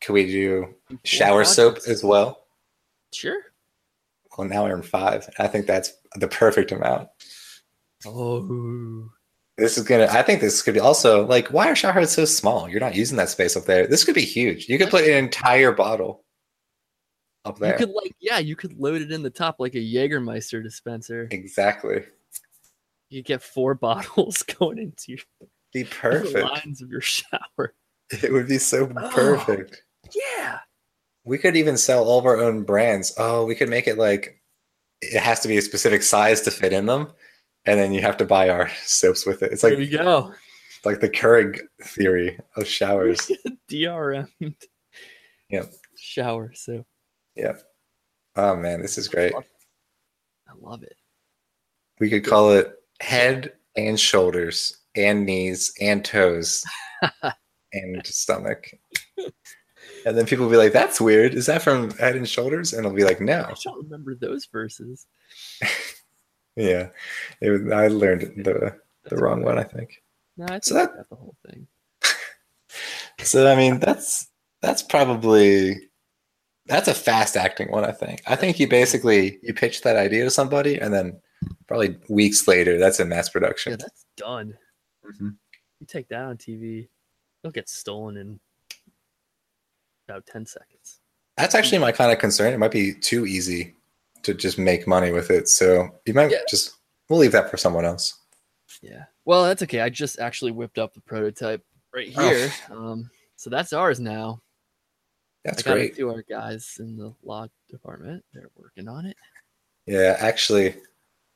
Can 0.00 0.14
we 0.14 0.26
do 0.26 0.74
shower 1.04 1.44
soap 1.44 1.78
as 1.86 2.02
well? 2.02 2.44
Sure. 3.12 3.40
Well, 4.36 4.48
now 4.48 4.64
we're 4.64 4.76
in 4.76 4.82
five. 4.82 5.28
I 5.38 5.46
think 5.46 5.66
that's 5.66 5.92
the 6.16 6.28
perfect 6.28 6.72
amount. 6.72 7.08
Oh. 8.06 9.10
This 9.58 9.76
is 9.76 9.84
gonna. 9.84 10.08
I 10.10 10.22
think 10.22 10.40
this 10.40 10.62
could 10.62 10.74
be 10.74 10.80
also 10.80 11.26
like 11.26 11.48
why 11.48 11.68
are 11.68 11.76
shower 11.76 11.92
heads 11.92 12.12
so 12.12 12.24
small? 12.24 12.68
You're 12.68 12.80
not 12.80 12.94
using 12.94 13.18
that 13.18 13.28
space 13.28 13.56
up 13.56 13.64
there. 13.64 13.86
This 13.86 14.02
could 14.02 14.14
be 14.14 14.24
huge. 14.24 14.68
You 14.68 14.78
could 14.78 14.90
put 14.90 15.04
an 15.04 15.12
entire 15.12 15.72
bottle 15.72 16.24
up 17.44 17.58
there. 17.58 17.72
You 17.72 17.86
could 17.86 17.94
like 17.94 18.14
yeah, 18.18 18.38
you 18.38 18.56
could 18.56 18.78
load 18.78 19.02
it 19.02 19.12
in 19.12 19.22
the 19.22 19.30
top 19.30 19.56
like 19.58 19.74
a 19.74 19.78
Jägermeister 19.78 20.62
dispenser. 20.62 21.28
exactly. 21.30 22.04
You 23.12 23.22
get 23.22 23.42
four 23.42 23.74
bottles 23.86 24.42
going 24.42 24.78
into 24.78 25.04
your 25.08 25.18
Be 25.72 25.82
the 25.82 25.88
perfect. 25.90 26.50
lines 26.50 26.80
of 26.82 26.90
your 26.90 27.00
shower. 27.02 27.74
It 28.10 28.32
would 28.32 28.48
be 28.48 28.58
so 28.58 28.90
Oh. 28.96 29.10
perfect. 29.10 29.82
Yeah. 30.14 30.58
We 31.24 31.38
could 31.38 31.56
even 31.56 31.76
sell 31.76 32.04
all 32.04 32.18
of 32.18 32.26
our 32.26 32.38
own 32.38 32.62
brands. 32.64 33.14
Oh, 33.18 33.44
we 33.44 33.54
could 33.54 33.68
make 33.68 33.86
it 33.86 33.98
like 33.98 34.40
it 35.02 35.20
has 35.20 35.40
to 35.40 35.48
be 35.48 35.56
a 35.58 35.62
specific 35.62 36.02
size 36.02 36.40
to 36.42 36.50
fit 36.50 36.72
in 36.72 36.86
them, 36.86 37.12
and 37.64 37.78
then 37.78 37.92
you 37.92 38.00
have 38.02 38.16
to 38.18 38.24
buy 38.24 38.48
our 38.48 38.68
soaps 38.84 39.24
with 39.26 39.42
it. 39.42 39.52
It's 39.52 39.62
like 39.62 39.74
there 39.74 39.82
you 39.82 39.98
go. 39.98 40.32
like 40.84 41.00
the 41.00 41.08
Keurig 41.08 41.60
theory 41.82 42.38
of 42.56 42.66
showers. 42.66 43.30
DRM. 43.70 44.28
Yeah. 45.50 45.64
Shower 45.96 46.52
soap. 46.54 46.86
Yeah. 47.36 47.54
Oh 48.36 48.56
man, 48.56 48.80
this 48.80 48.96
is 48.98 49.06
great. 49.08 49.34
I 49.34 50.52
love 50.60 50.82
it. 50.82 50.96
We 52.00 52.10
could 52.10 52.24
call 52.24 52.52
it 52.52 52.74
head 53.02 53.52
and 53.76 53.98
shoulders 53.98 54.78
and 54.94 55.26
knees 55.26 55.72
and 55.80 56.04
toes 56.04 56.64
and 57.72 58.06
stomach. 58.06 58.72
And 60.06 60.16
then 60.16 60.26
people 60.26 60.44
will 60.46 60.50
be 60.52 60.56
like, 60.58 60.72
"That's 60.72 61.00
weird. 61.00 61.34
Is 61.34 61.46
that 61.46 61.62
from 61.62 61.90
Head 61.92 62.16
and 62.16 62.28
Shoulders?" 62.28 62.72
And 62.72 62.86
I'll 62.86 62.92
be 62.92 63.04
like, 63.04 63.20
"No, 63.20 63.42
I 63.42 63.54
don't 63.62 63.84
remember 63.84 64.14
those 64.14 64.46
verses. 64.46 65.06
yeah, 66.56 66.88
it 67.40 67.50
was, 67.50 67.70
I 67.72 67.86
learned 67.88 68.44
the 68.44 68.76
the 69.04 69.16
wrong 69.16 69.42
one. 69.42 69.58
I 69.58 69.62
think." 69.64 70.02
No, 70.36 70.46
I 70.46 70.48
think 70.48 70.64
So 70.64 70.76
I 70.76 70.86
that- 70.86 71.08
the 71.08 71.16
whole 71.16 71.36
thing. 71.48 71.66
So 73.22 73.46
I 73.46 73.54
mean, 73.54 73.78
that's 73.78 74.26
that's 74.60 74.82
probably 74.82 75.88
that's 76.66 76.88
a 76.88 76.94
fast 76.94 77.36
acting 77.36 77.70
one. 77.70 77.84
I 77.84 77.92
think. 77.92 78.22
I 78.26 78.34
think 78.34 78.58
you 78.58 78.66
basically 78.66 79.38
you 79.42 79.54
pitch 79.54 79.82
that 79.82 79.96
idea 79.96 80.24
to 80.24 80.30
somebody, 80.30 80.78
and 80.78 80.92
then 80.92 81.20
probably 81.66 81.96
weeks 82.08 82.46
later, 82.48 82.78
that's 82.78 83.00
in 83.00 83.08
mass 83.08 83.28
production. 83.28 83.72
Yeah, 83.72 83.76
that's 83.76 84.04
done. 84.16 84.56
Mhm. 85.04 85.36
You 85.80 85.86
take 85.86 86.08
that 86.08 86.22
on 86.24 86.36
TV, 86.36 86.88
it'll 87.42 87.52
get 87.52 87.68
stolen 87.68 88.16
in 88.16 88.40
about 90.08 90.26
ten 90.26 90.46
seconds. 90.46 91.00
That's 91.36 91.54
actually 91.54 91.78
my 91.78 91.92
kind 91.92 92.12
of 92.12 92.18
concern. 92.18 92.52
It 92.52 92.58
might 92.58 92.70
be 92.70 92.94
too 92.94 93.26
easy 93.26 93.74
to 94.22 94.34
just 94.34 94.58
make 94.58 94.86
money 94.86 95.10
with 95.10 95.30
it. 95.30 95.48
So 95.48 95.88
you 96.06 96.14
might 96.14 96.30
Yeah. 96.30 96.42
just 96.48 96.76
we'll 97.08 97.18
leave 97.18 97.32
that 97.32 97.50
for 97.50 97.56
someone 97.56 97.84
else. 97.84 98.18
Yeah. 98.80 99.04
Well, 99.24 99.44
that's 99.44 99.62
okay. 99.62 99.80
I 99.80 99.88
just 99.88 100.18
actually 100.18 100.50
whipped 100.52 100.78
up 100.78 100.94
the 100.94 101.00
prototype 101.00 101.64
right 101.92 102.12
Oh. 102.16 102.28
here. 102.28 102.52
Um, 102.70 103.10
so 103.36 103.50
that's 103.50 103.72
ours 103.72 104.00
now. 104.00 104.40
That's 105.44 105.62
I 105.62 105.64
got 105.64 105.74
great. 105.74 105.96
to 105.96 106.10
our 106.10 106.22
guys 106.22 106.76
in 106.78 106.96
the 106.96 107.14
law 107.22 107.48
department. 107.68 108.24
They're 108.32 108.50
working 108.56 108.88
on 108.88 109.06
it. 109.06 109.16
Yeah, 109.86 110.16
actually, 110.20 110.76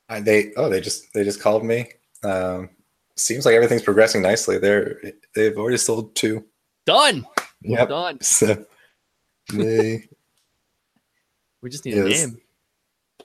I, 0.09 0.21
they 0.21 0.53
oh 0.57 0.69
they 0.69 0.81
just 0.81 1.13
they 1.15 1.25
just 1.25 1.41
called 1.41 1.65
me. 1.65 1.91
Um, 2.23 2.71
seems 3.17 3.45
like 3.45 3.55
everything's 3.55 3.83
progressing 3.83 4.23
nicely. 4.23 4.59
They're 4.59 5.01
they've 5.35 5.57
already 5.57 5.79
sold 5.79 6.15
two. 6.15 6.45
Done. 6.85 7.27
Yep. 7.63 7.89
Done. 7.89 8.19
So 8.23 8.65
they 9.53 10.09
We 11.63 11.71
just 11.71 11.85
need 11.85 11.95
a 11.99 12.09
Yes. 12.09 12.27
name. 12.27 12.39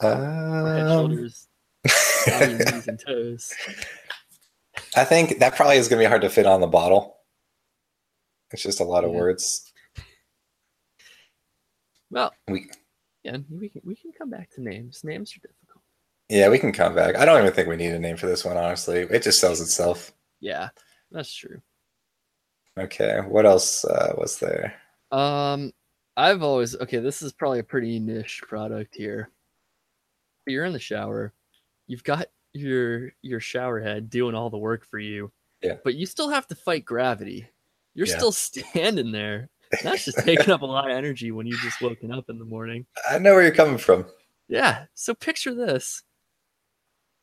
Head, 0.02 0.12
um, 0.12 0.88
shoulders, 0.88 1.48
knees, 2.28 2.88
and 2.88 3.00
toes. 3.06 3.54
I 4.96 5.04
think 5.04 5.40
that 5.40 5.56
probably 5.56 5.78
is 5.78 5.88
gonna 5.88 6.02
be 6.02 6.06
hard 6.08 6.22
to 6.24 6.30
fit 6.30 6.46
on 6.48 6.62
the 6.62 6.68
bottle. 6.68 7.18
It's 8.52 8.64
just 8.64 8.80
a 8.80 8.84
lot 8.84 9.04
of 9.04 9.12
Yeah. 9.12 9.18
words. 9.18 9.72
Well, 12.10 12.34
We 12.48 12.70
yeah, 13.24 13.38
we 13.50 13.70
can 13.70 13.82
we 13.86 13.96
can 13.96 14.12
come 14.12 14.30
back 14.30 14.50
to 14.56 14.62
names. 14.62 15.04
Names 15.04 15.34
are 15.36 15.40
difficult. 15.48 15.71
Yeah 16.32 16.50
we 16.50 16.58
can 16.58 16.72
come 16.72 16.96
back. 16.96 17.16
I 17.16 17.26
don't 17.26 17.40
even 17.42 17.54
think 17.54 17.68
we 17.68 17.76
need 17.76 17.92
a 17.94 18.00
name 18.00 18.18
for 18.18 18.26
this 18.28 18.44
one. 18.44 18.58
Honestly, 18.58 19.00
it 19.00 19.22
just 19.24 19.40
sells 19.40 19.62
itself. 19.62 20.12
Yeah, 20.40 20.70
that's 21.12 21.34
true. 21.34 21.62
Okay, 22.80 23.20
what 23.28 23.46
else 23.46 23.86
uh, 23.86 24.14
was 24.18 24.40
there? 24.40 24.74
Um, 25.12 25.74
I've 26.18 26.42
always 26.42 26.76
okay. 26.76 26.98
This 27.00 27.22
is 27.22 27.34
probably 27.34 27.60
a 27.60 27.64
pretty 27.64 28.00
niche 28.00 28.42
product 28.48 28.96
here. 28.96 29.30
But 30.46 30.54
you're 30.54 30.66
in 30.66 30.74
the 30.74 30.80
shower, 30.80 31.34
you've 31.88 32.04
got 32.04 32.28
your 32.54 33.12
your 33.22 33.40
shower 33.40 33.80
head 33.80 34.10
doing 34.10 34.34
all 34.36 34.50
the 34.50 34.58
work 34.58 34.86
for 34.86 35.00
you. 35.00 35.32
Yeah. 35.62 35.76
But 35.84 35.96
you 35.96 36.06
still 36.06 36.30
have 36.30 36.48
to 36.48 36.56
fight 36.56 36.86
gravity. 36.86 37.48
You're 37.94 38.08
Yeah. 38.08 38.18
still 38.18 38.32
standing 38.64 39.12
there. 39.12 39.50
That's 39.84 40.04
just 40.06 40.20
taking 40.26 40.50
up 40.50 40.64
a 40.64 40.66
lot 40.66 40.90
of 40.90 40.98
energy 40.98 41.32
when 41.32 41.46
you 41.48 41.56
just 41.60 41.82
woken 41.82 42.12
up 42.12 42.30
in 42.30 42.40
the 42.40 42.46
morning. 42.46 42.86
I 43.10 43.20
know 43.20 43.34
where 43.34 43.44
you're 43.44 43.54
coming 43.54 43.78
from. 43.78 44.06
Yeah. 44.48 44.86
So 44.96 45.14
picture 45.14 45.54
this. 45.54 46.04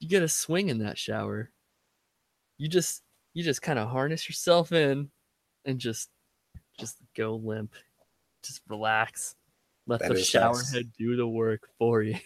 You 0.01 0.09
get 0.09 0.23
a 0.23 0.29
swing 0.29 0.69
in 0.69 0.79
that 0.79 0.99
shower. 0.99 1.51
You 2.57 2.69
just 2.69 3.03
you 3.35 3.43
just 3.43 3.63
kind 3.63 3.79
of 3.79 3.89
harness 3.89 4.29
yourself 4.29 4.73
in 4.73 5.11
and 5.65 5.79
just 5.79 6.09
just 6.79 6.97
go 7.17 7.37
limp. 7.37 7.75
Just 8.43 8.61
relax. 8.69 9.35
Let 9.87 10.01
That 10.01 10.15
the 10.15 10.23
shower 10.23 10.55
nice. 10.55 10.73
head 10.73 10.93
do 10.99 11.17
the 11.17 11.27
work 11.27 11.69
for 11.79 12.03
you. 12.03 12.17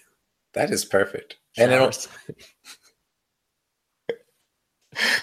That 0.54 0.70
is 0.70 0.84
perfect. 0.84 1.38
And 1.56 1.72
it'll. 1.72 1.92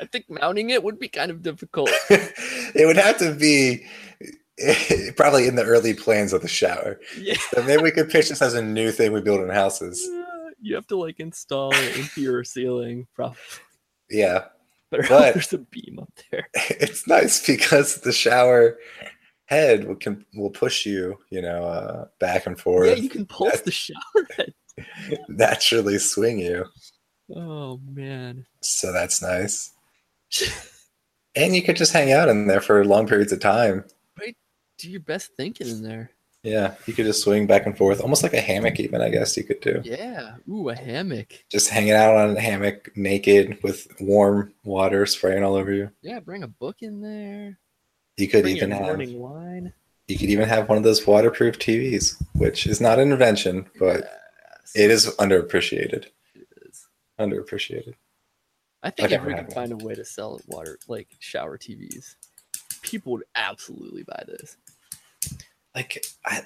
I 0.00 0.04
think 0.06 0.30
mounting 0.30 0.70
it 0.70 0.82
would 0.82 0.98
be 0.98 1.08
kind 1.08 1.30
of 1.30 1.42
difficult. 1.42 1.90
it 2.10 2.86
would 2.86 2.96
have 2.96 3.18
to 3.18 3.34
be 3.34 3.86
probably 5.16 5.46
in 5.46 5.54
the 5.56 5.64
early 5.64 5.94
plans 5.94 6.32
of 6.32 6.42
the 6.42 6.48
shower. 6.48 7.00
Yeah. 7.18 7.34
So 7.54 7.62
maybe 7.62 7.82
we 7.82 7.90
could 7.90 8.10
pitch 8.10 8.28
this 8.28 8.42
as 8.42 8.54
a 8.54 8.62
new 8.62 8.90
thing 8.92 9.12
we 9.12 9.20
build 9.20 9.40
in 9.40 9.48
houses. 9.50 10.06
You 10.60 10.74
have 10.74 10.86
to 10.88 10.96
like 10.96 11.20
install 11.20 11.72
it 11.74 11.96
into 11.96 12.20
your 12.20 12.44
ceiling, 12.44 13.06
probably. 13.14 13.38
Yeah, 14.10 14.44
But, 14.90 15.08
there's 15.08 15.52
a 15.52 15.58
beam 15.58 15.98
up 16.02 16.12
there. 16.30 16.48
it's 16.54 17.06
nice 17.06 17.46
because 17.46 17.96
the 18.02 18.12
shower 18.12 18.76
head 19.46 19.86
will 19.86 19.96
can 19.96 20.24
will 20.34 20.50
push 20.50 20.84
you, 20.86 21.16
you 21.30 21.40
know, 21.42 21.64
uh, 21.64 22.04
back 22.18 22.46
and 22.46 22.58
forth, 22.58 22.88
Yeah, 22.88 22.94
you 22.96 23.08
can 23.08 23.24
pulse 23.26 23.60
the 23.62 23.70
shower 23.70 24.26
head. 24.36 24.52
naturally 25.28 25.98
swing 25.98 26.38
you. 26.38 26.66
Oh 27.34 27.80
man. 27.84 28.46
So 28.60 28.92
that's 28.92 29.22
nice. 29.22 29.72
And 31.36 31.54
you 31.54 31.62
could 31.62 31.76
just 31.76 31.92
hang 31.92 32.12
out 32.12 32.28
in 32.28 32.46
there 32.48 32.60
for 32.60 32.84
long 32.84 33.06
periods 33.06 33.32
of 33.32 33.40
time. 33.40 33.84
Do 34.80 34.90
your 34.90 35.00
best 35.00 35.30
thinking 35.36 35.68
in 35.68 35.82
there. 35.82 36.10
Yeah, 36.42 36.74
you 36.86 36.94
could 36.94 37.04
just 37.04 37.22
swing 37.22 37.46
back 37.46 37.66
and 37.66 37.76
forth, 37.76 38.00
almost 38.00 38.22
like 38.22 38.32
a 38.32 38.40
hammock. 38.40 38.80
Even 38.80 39.02
I 39.02 39.10
guess 39.10 39.36
you 39.36 39.44
could 39.44 39.60
do. 39.60 39.82
Yeah. 39.84 40.36
Ooh, 40.48 40.70
a 40.70 40.74
hammock. 40.74 41.44
Just 41.50 41.68
hanging 41.68 41.92
out 41.92 42.14
on 42.16 42.34
a 42.36 42.40
hammock, 42.40 42.90
naked, 42.96 43.62
with 43.62 43.86
warm 44.00 44.54
water 44.64 45.04
spraying 45.04 45.44
all 45.44 45.54
over 45.54 45.70
you. 45.72 45.90
Yeah, 46.00 46.20
bring 46.20 46.42
a 46.42 46.48
book 46.48 46.76
in 46.80 47.02
there. 47.02 47.58
You 48.16 48.26
could 48.28 48.42
Bring 48.42 48.56
even 48.56 48.70
have 48.70 48.82
morning 48.82 49.18
wine. 49.18 49.72
you 50.08 50.16
could 50.18 50.30
even 50.30 50.48
have 50.48 50.68
one 50.68 50.78
of 50.78 50.84
those 50.84 51.06
waterproof 51.06 51.58
TVs, 51.58 52.22
which 52.34 52.66
is 52.66 52.80
not 52.80 52.98
an 52.98 53.12
invention, 53.12 53.66
but 53.78 53.98
Yes, 54.00 54.72
it 54.74 54.90
is 54.90 55.06
underappreciated. 55.16 56.06
it 56.34 56.46
is. 56.68 56.86
Underappreciated. 57.18 57.94
I 58.82 58.88
think 58.90 59.12
I've 59.12 59.20
if 59.20 59.26
we 59.26 59.34
could 59.34 59.52
find 59.52 59.72
a 59.72 59.76
way 59.76 59.94
to 59.94 60.04
sell 60.06 60.40
water 60.48 60.78
like 60.88 61.08
shower 61.18 61.58
TVs, 61.58 62.16
people 62.80 63.12
would 63.12 63.24
absolutely 63.34 64.04
buy 64.04 64.22
this. 64.26 64.56
Like, 65.74 66.04
I, 66.26 66.42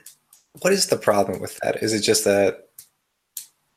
what 0.60 0.72
is 0.72 0.86
the 0.86 0.96
problem 0.96 1.40
with 1.40 1.58
that? 1.62 1.82
Is 1.82 1.92
it 1.94 2.00
just 2.00 2.24
that 2.24 2.68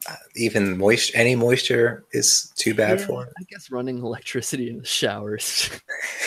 uh, 0.09 0.15
even 0.35 0.77
moisture, 0.77 1.17
any 1.17 1.35
moisture, 1.35 2.05
is 2.11 2.51
too 2.55 2.73
bad 2.73 2.99
Yeah, 2.99 3.05
for 3.05 3.25
it? 3.25 3.33
I 3.39 3.43
guess 3.49 3.71
running 3.71 3.97
electricity 4.03 4.69
in 4.69 4.79
the 4.79 4.85
showers. 4.85 5.69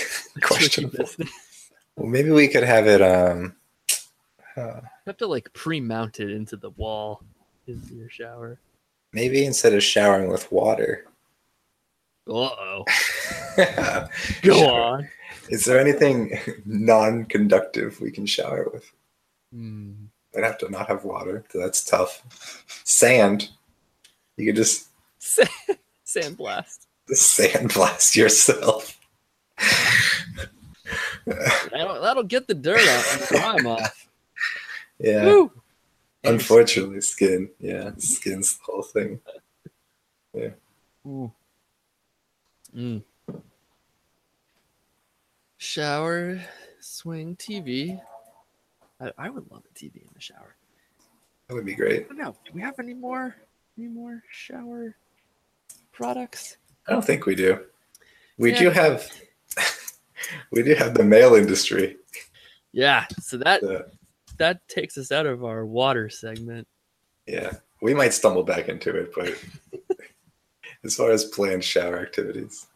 Questionable. 0.42 1.08
Well, 1.96 2.08
maybe 2.08 2.30
we 2.30 2.48
could 2.48 2.62
have 2.62 2.86
it. 2.86 3.02
Um, 3.02 3.56
uh, 4.56 4.80
have 5.06 5.16
to 5.18 5.26
like 5.26 5.52
pre-mount 5.52 6.20
it 6.20 6.30
into 6.30 6.56
the 6.56 6.70
wall 6.70 7.22
into 7.66 7.94
your 7.94 8.08
shower. 8.10 8.58
maybe 9.12 9.44
instead 9.44 9.74
of 9.74 9.82
showering 9.82 10.28
with 10.30 10.50
water. 10.52 11.04
Uh 12.28 12.32
oh. 12.32 12.84
Go 13.56 14.06
Go 14.42 14.68
on. 14.68 15.08
Is 15.48 15.64
there 15.64 15.80
anything 15.80 16.38
non-conductive 16.64 18.00
we 18.00 18.10
can 18.12 18.26
shower 18.26 18.68
with? 18.72 18.90
Hmm. 19.52 19.92
I'd 20.36 20.44
have 20.44 20.58
to 20.58 20.70
not 20.70 20.88
have 20.88 21.04
water. 21.04 21.44
so 21.50 21.58
That's 21.58 21.84
tough. 21.84 22.64
Sand. 22.84 23.48
You 24.36 24.46
could 24.46 24.56
just, 24.56 24.88
Sa- 25.18 25.42
Sandblast. 26.06 26.86
just 27.08 27.38
sandblast 27.38 28.14
yourself. 28.16 28.98
That'll, 31.26 32.00
that'll 32.00 32.22
get 32.22 32.46
the 32.46 32.54
dirt 32.54 32.80
out 32.80 33.04
and 33.12 33.20
the 33.22 33.26
grime 33.28 33.66
off. 33.66 34.08
yeah. 34.98 35.24
Woo! 35.24 35.52
Unfortunately, 36.24 37.00
skin. 37.00 37.50
Yeah, 37.58 37.90
skin's 37.98 38.56
the 38.58 38.62
whole 38.64 38.82
thing. 38.82 39.20
Ooh. 41.06 41.32
Mm. 42.76 43.02
Shower, 45.58 46.40
swing, 46.80 47.36
TV. 47.36 48.00
I, 49.00 49.10
I 49.18 49.30
would 49.30 49.50
love 49.50 49.62
a 49.70 49.74
TV 49.78 49.96
in 49.96 50.08
the 50.14 50.20
shower. 50.20 50.54
That 51.48 51.54
would 51.54 51.66
be 51.66 51.74
great. 51.74 52.04
I 52.04 52.08
don't 52.08 52.18
know. 52.18 52.36
Do 52.44 52.52
we 52.54 52.60
have 52.60 52.78
any 52.78 52.94
more 52.94 53.34
any 53.78 53.88
more 53.88 54.22
shower 54.30 54.94
products? 55.92 56.56
I 56.86 56.92
don't 56.92 57.04
think 57.04 57.26
we 57.26 57.34
do. 57.34 57.64
We 58.38 58.52
Yeah. 58.52 58.58
do 58.58 58.70
have. 58.70 59.10
we 60.52 60.62
do 60.62 60.74
have 60.74 60.94
the 60.94 61.04
mail 61.04 61.34
industry. 61.34 61.96
Yeah. 62.72 63.06
So 63.20 63.36
that 63.38 63.62
Uh, 63.62 63.82
that 64.38 64.66
takes 64.68 64.96
us 64.96 65.10
out 65.12 65.26
of 65.26 65.44
our 65.44 65.66
water 65.66 66.08
segment. 66.08 66.66
yeah, 67.26 67.52
we 67.82 67.94
might 67.94 68.12
stumble 68.14 68.42
back 68.42 68.68
into 68.68 68.94
it, 68.96 69.12
but 69.14 69.34
as 70.84 70.94
far 70.96 71.10
as 71.10 71.24
planned 71.26 71.64
shower 71.64 71.98
activities, 71.98 72.66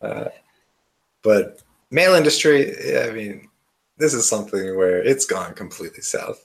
uh, 0.00 0.28
but 1.22 1.60
mail 1.90 2.14
industry. 2.14 2.96
I 2.98 3.10
mean, 3.10 3.48
this 4.02 4.14
is 4.14 4.28
something 4.28 4.76
where 4.76 5.00
it's 5.02 5.24
gone 5.24 5.54
completely 5.54 6.02
south. 6.02 6.44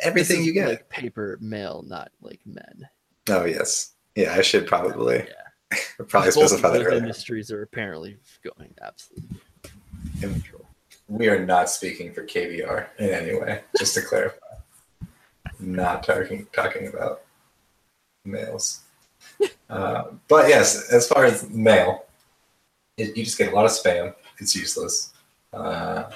Everything 0.00 0.42
you 0.42 0.52
get. 0.52 0.68
like 0.68 0.88
paper 0.88 1.38
mail, 1.40 1.84
not 1.86 2.10
like 2.20 2.40
men. 2.44 2.88
oh 3.28 3.44
yes, 3.44 3.92
yeah. 4.16 4.34
I 4.34 4.42
should 4.42 4.66
probably 4.66 5.18
Yeah. 5.18 5.78
probably 6.08 6.32
Both 6.32 6.34
specify 6.48 6.70
that 6.70 6.82
earlier. 6.86 6.98
industries 6.98 7.52
are 7.52 7.62
apparently 7.62 8.16
going 8.42 8.74
absolutely. 8.82 9.38
Immature. 10.22 10.60
We 11.08 11.28
are 11.28 11.44
not 11.44 11.70
speaking 11.70 12.12
for 12.12 12.24
KVR 12.24 12.86
in 12.98 13.10
any 13.10 13.38
way, 13.38 13.62
just 13.78 13.94
to 13.94 14.02
clarify. 14.02 14.36
Not 15.60 16.02
talking 16.02 16.46
talking 16.52 16.88
about 16.88 17.22
males. 18.24 18.80
Uh, 19.68 20.04
but 20.26 20.48
yes, 20.48 20.90
as 20.90 21.06
far 21.06 21.24
as 21.24 21.48
mail, 21.50 22.04
it, 22.96 23.16
you 23.16 23.24
just 23.24 23.38
get 23.38 23.52
a 23.52 23.54
lot 23.54 23.64
of 23.64 23.70
spam. 23.70 24.12
It's 24.38 24.56
useless. 24.56 25.12
Uh, 25.52 26.10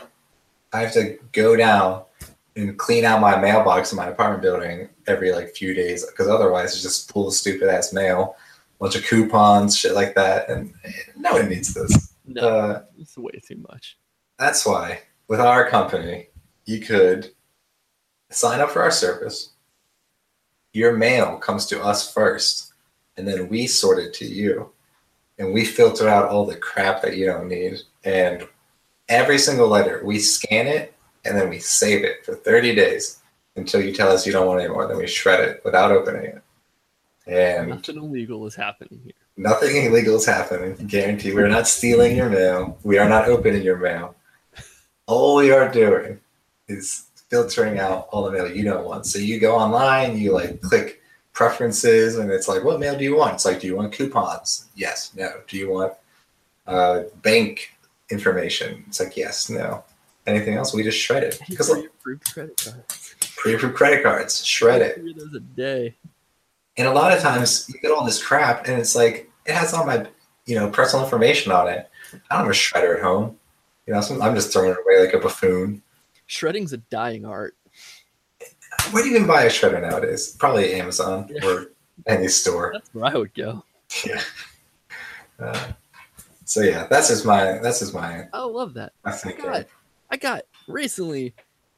I 0.74 0.80
have 0.80 0.92
to 0.94 1.18
go 1.32 1.54
down 1.56 2.02
and 2.56 2.76
clean 2.78 3.04
out 3.04 3.20
my 3.20 3.40
mailbox 3.40 3.92
in 3.92 3.96
my 3.96 4.08
apartment 4.08 4.42
building 4.42 4.88
every 5.06 5.32
like 5.32 5.54
few 5.54 5.72
days 5.72 6.04
because 6.04 6.28
otherwise 6.28 6.72
it's 6.74 6.82
just 6.82 7.10
full 7.12 7.28
of 7.28 7.34
stupid 7.34 7.68
ass 7.68 7.92
mail, 7.92 8.36
bunch 8.80 8.96
of 8.96 9.04
coupons, 9.04 9.76
shit 9.76 9.94
like 9.94 10.14
that, 10.16 10.50
and 10.50 10.74
no 11.16 11.32
one 11.32 11.48
needs 11.48 11.72
this. 11.74 12.14
No, 12.26 12.48
Uh, 12.48 12.82
it's 12.98 13.16
way 13.16 13.40
too 13.46 13.62
much. 13.70 13.98
that's 14.38 14.66
why 14.66 15.00
with 15.28 15.40
our 15.40 15.68
company, 15.70 16.28
you 16.66 16.80
could 16.80 17.30
sign 18.30 18.60
up 18.60 18.70
for 18.70 18.82
our 18.82 18.90
service. 18.90 19.50
Your 20.72 20.96
mail 20.96 21.36
comes 21.38 21.66
to 21.66 21.82
us 21.82 22.12
first, 22.12 22.72
and 23.16 23.28
then 23.28 23.48
we 23.48 23.66
sort 23.68 23.98
it 24.00 24.12
to 24.14 24.24
you. 24.26 24.72
And 25.38 25.52
we 25.52 25.64
filter 25.64 26.08
out 26.08 26.28
all 26.28 26.46
the 26.46 26.56
crap 26.56 27.02
that 27.02 27.16
you 27.16 27.26
don't 27.26 27.48
need. 27.48 27.80
And 28.04 28.46
every 29.08 29.38
single 29.38 29.68
letter, 29.68 30.02
we 30.04 30.18
scan 30.18 30.66
it 30.66 30.94
and 31.24 31.36
then 31.36 31.48
we 31.48 31.58
save 31.58 32.04
it 32.04 32.24
for 32.24 32.34
30 32.34 32.74
days 32.74 33.20
until 33.56 33.80
you 33.82 33.92
tell 33.92 34.10
us 34.10 34.26
you 34.26 34.32
don't 34.32 34.46
want 34.46 34.60
it 34.60 34.64
anymore. 34.64 34.86
Then 34.86 34.98
we 34.98 35.06
shred 35.06 35.40
it 35.40 35.62
without 35.64 35.92
opening 35.92 36.24
it. 36.24 36.42
And 37.26 37.68
Nothing 37.68 37.96
illegal 37.96 38.46
is 38.46 38.54
happening 38.54 39.00
here. 39.02 39.12
Nothing 39.36 39.84
illegal 39.84 40.16
is 40.16 40.26
happening. 40.26 40.76
Guarantee. 40.86 41.32
We're 41.34 41.48
not 41.48 41.66
stealing 41.66 42.16
your 42.16 42.28
mail. 42.28 42.78
We 42.84 42.98
are 42.98 43.08
not 43.08 43.28
opening 43.28 43.62
your 43.62 43.78
mail. 43.78 44.14
All 45.06 45.36
we 45.36 45.50
are 45.50 45.70
doing 45.70 46.20
is 46.68 47.06
filtering 47.30 47.78
out 47.78 48.08
all 48.12 48.24
the 48.24 48.30
mail 48.30 48.50
you 48.50 48.62
don't 48.62 48.84
want. 48.84 49.06
So 49.06 49.18
you 49.18 49.40
go 49.40 49.56
online, 49.56 50.16
you 50.18 50.32
like 50.32 50.60
click 50.60 51.02
preferences, 51.32 52.18
and 52.18 52.30
it's 52.30 52.46
like, 52.46 52.62
what 52.62 52.78
mail 52.78 52.96
do 52.96 53.04
you 53.04 53.16
want? 53.16 53.34
It's 53.34 53.44
like, 53.44 53.60
do 53.60 53.66
you 53.66 53.76
want 53.76 53.92
coupons? 53.92 54.66
Yes, 54.76 55.12
no. 55.16 55.40
Do 55.48 55.56
you 55.56 55.70
want 55.70 55.94
uh, 56.66 57.02
bank 57.22 57.73
information? 58.10 58.84
It's 58.88 59.00
like, 59.00 59.16
yes, 59.16 59.48
no. 59.50 59.84
Anything 60.26 60.54
else? 60.54 60.72
We 60.74 60.82
just 60.82 60.98
shred 60.98 61.22
it 61.22 61.38
because 61.48 61.68
like, 61.70 61.90
Pre-approved 62.02 62.32
credit 62.34 62.62
cards. 62.64 63.14
pre-approved 63.36 63.74
credit 63.76 64.02
cards, 64.02 64.44
shred 64.44 64.80
it. 64.82 64.96
Three 64.96 65.12
those 65.14 65.34
a 65.34 65.40
day. 65.40 65.94
And 66.76 66.88
a 66.88 66.92
lot 66.92 67.12
of 67.12 67.20
times 67.22 67.68
you 67.68 67.78
get 67.80 67.90
all 67.90 68.04
this 68.04 68.22
crap 68.24 68.66
and 68.66 68.80
it's 68.80 68.94
like 68.96 69.30
it 69.46 69.54
has 69.54 69.74
all 69.74 69.84
my 69.86 70.06
you 70.46 70.54
know 70.54 70.68
personal 70.70 71.04
information 71.04 71.52
on 71.52 71.68
it. 71.68 71.88
I 72.30 72.36
don't 72.36 72.46
have 72.46 72.48
a 72.48 72.50
shredder 72.50 72.96
at 72.96 73.02
home. 73.02 73.36
You 73.86 73.92
know, 73.92 74.00
so 74.00 74.20
I'm 74.22 74.34
just 74.34 74.50
throwing 74.52 74.70
it 74.70 74.76
away 74.78 75.04
like 75.04 75.14
a 75.14 75.18
buffoon. 75.18 75.82
Shredding's 76.26 76.72
a 76.72 76.78
dying 76.78 77.26
art. 77.26 77.54
Where 78.92 79.02
do 79.02 79.10
you 79.10 79.16
even 79.16 79.28
buy 79.28 79.42
a 79.44 79.48
shredder 79.50 79.80
nowadays? 79.80 80.34
Probably 80.38 80.72
Amazon 80.74 81.28
Yeah. 81.30 81.46
or 81.46 81.66
any 82.06 82.28
store. 82.28 82.70
That's 82.72 82.88
where 82.94 83.04
I 83.04 83.14
would 83.18 83.34
go. 83.34 83.62
Yeah. 84.06 84.20
Uh, 85.38 85.66
so 86.44 86.60
yeah, 86.62 86.86
that's 86.88 87.08
just 87.08 87.24
my 87.24 87.58
that's 87.58 87.80
just 87.80 87.94
my 87.94 88.24
oh, 88.32 88.50
I 88.50 88.52
love 88.52 88.74
that. 88.74 88.92
I 89.04 89.12
I 89.24 89.32
got, 89.32 89.66
I 90.10 90.16
got 90.16 90.42
recently 90.68 91.34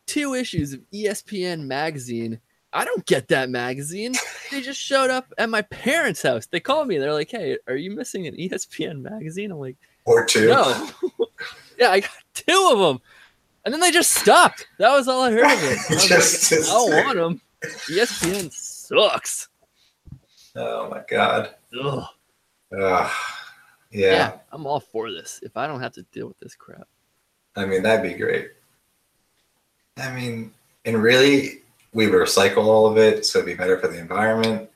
two 0.07 0.35
issues 0.35 0.73
of 0.73 0.81
ESPN 0.93 1.67
magazine. 1.67 2.41
I 2.73 2.85
don't 2.85 3.07
get 3.07 3.29
that 3.29 3.49
magazine. 3.49 4.15
They 4.51 4.61
just 4.61 4.81
showed 4.81 5.11
up 5.11 5.33
at 5.39 5.49
my 5.49 5.63
parents' 5.63 6.23
house. 6.23 6.47
They 6.47 6.61
called 6.61 6.89
me. 6.89 6.99
They're 6.99 7.13
like, 7.13 7.31
"Hey, 7.31 7.59
are 7.67 7.77
you 7.77 7.91
missing 7.91 8.27
an 8.27 8.37
ESPN 8.37 9.03
magazine?" 9.03 9.51
I'm 9.51 9.59
like, 9.59 9.77
or 10.05 10.25
two. 10.25 10.49
"No." 10.49 10.89
yeah, 11.79 11.91
I 11.91 12.01
got 12.01 12.11
two 12.35 12.71
of 12.73 12.79
them, 12.79 13.01
and 13.65 13.73
then 13.73 13.81
they 13.81 13.91
just 13.91 14.13
stopped. 14.13 14.67
That 14.79 14.91
was 14.91 15.09
all 15.09 15.23
I 15.23 15.31
heard 15.31 15.45
of 15.45 15.63
it. 15.63 15.79
I, 15.91 16.07
Just- 16.07 16.53
like, 16.53 16.61
I 16.61 16.65
don't 16.67 17.05
want 17.07 17.17
them. 17.17 17.41
ESPN 17.63 18.53
sucks. 18.53 19.49
Oh 20.55 20.89
my 20.91 21.03
god. 21.09 21.55
Ugh. 21.83 22.05
Ugh. 22.79 23.11
Yeah. 23.97 24.11
yeah. 24.11 24.33
I'm 24.53 24.67
all 24.67 24.81
for 24.81 25.11
this. 25.11 25.41
If 25.43 25.57
I 25.57 25.67
don't 25.67 25.81
have 25.81 25.93
to 25.95 26.03
deal 26.13 26.29
with 26.29 26.39
this 26.39 26.55
crap, 26.55 26.87
I 27.57 27.65
mean, 27.65 27.83
that'd 27.83 28.09
be 28.09 28.17
great. 28.17 28.51
I 29.97 30.15
mean, 30.15 30.53
and 30.85 31.03
really, 31.03 31.63
we 31.95 32.07
would 32.07 32.21
recycle 32.21 32.67
all 32.67 32.87
of 32.87 32.99
it, 32.99 33.25
so 33.25 33.39
it'd 33.39 33.47
be 33.47 33.55
better 33.55 33.79
for 33.79 33.89
the 33.89 33.99
environment. 33.99 34.69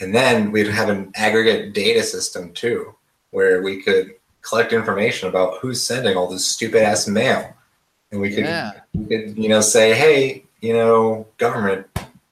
And 0.00 0.14
then 0.14 0.52
we'd 0.52 0.66
have 0.68 0.90
an 0.90 1.10
aggregate 1.14 1.72
data 1.72 2.02
system 2.02 2.52
too, 2.52 2.94
where 3.30 3.62
we 3.62 3.82
could 3.82 4.14
collect 4.42 4.74
information 4.74 5.30
about 5.30 5.58
who's 5.60 5.82
sending 5.82 6.16
all 6.16 6.28
this 6.28 6.44
stupid 6.44 6.82
ass 6.82 7.08
mail. 7.08 7.54
And 8.10 8.20
we 8.20 8.30
could, 8.34 8.44
Yeah. 8.44 8.72
we 8.92 9.06
could, 9.06 9.38
you 9.38 9.48
know, 9.48 9.62
say, 9.62 9.94
hey, 9.94 10.44
you 10.60 10.74
know, 10.74 11.26
government, 11.38 11.86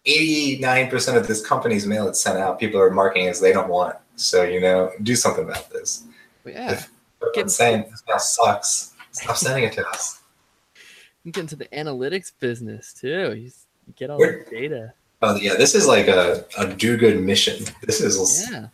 89% 0.04 1.16
of 1.16 1.26
this 1.26 1.44
company's 1.46 1.86
mail 1.86 2.04
that's 2.04 2.20
sent 2.20 2.38
out, 2.38 2.58
people 2.58 2.80
are 2.80 2.90
marking 2.90 3.28
as 3.28 3.40
they 3.40 3.52
don't 3.52 3.68
want. 3.68 3.96
So, 4.20 4.42
you 4.44 4.60
know, 4.60 4.92
do 5.02 5.14
something 5.16 5.44
about 5.44 5.70
this. 5.70 6.04
yeah, 6.44 6.82
Get- 7.34 7.42
I'm 7.44 7.48
saying 7.48 7.86
this 7.90 8.02
mail 8.06 8.18
sucks. 8.18 8.92
Stop 9.12 9.36
sending 9.36 9.64
it 9.64 9.72
to 9.74 9.88
us. 9.88 10.20
you 11.24 11.32
get 11.32 11.40
into 11.42 11.56
the 11.56 11.66
analytics 11.66 12.32
business 12.38 12.92
too. 12.92 13.34
You 13.34 13.50
get 13.96 14.10
all 14.10 14.18
We're- 14.18 14.44
the 14.44 14.50
data. 14.50 14.92
Oh 15.22 15.36
yeah, 15.36 15.54
this 15.54 15.74
is 15.74 15.86
like 15.86 16.08
a, 16.08 16.44
a 16.56 16.66
do 16.74 16.96
good 16.96 17.22
mission. 17.22 17.64
This 17.82 18.00
is 18.00 18.46
Yeah. 18.50 18.68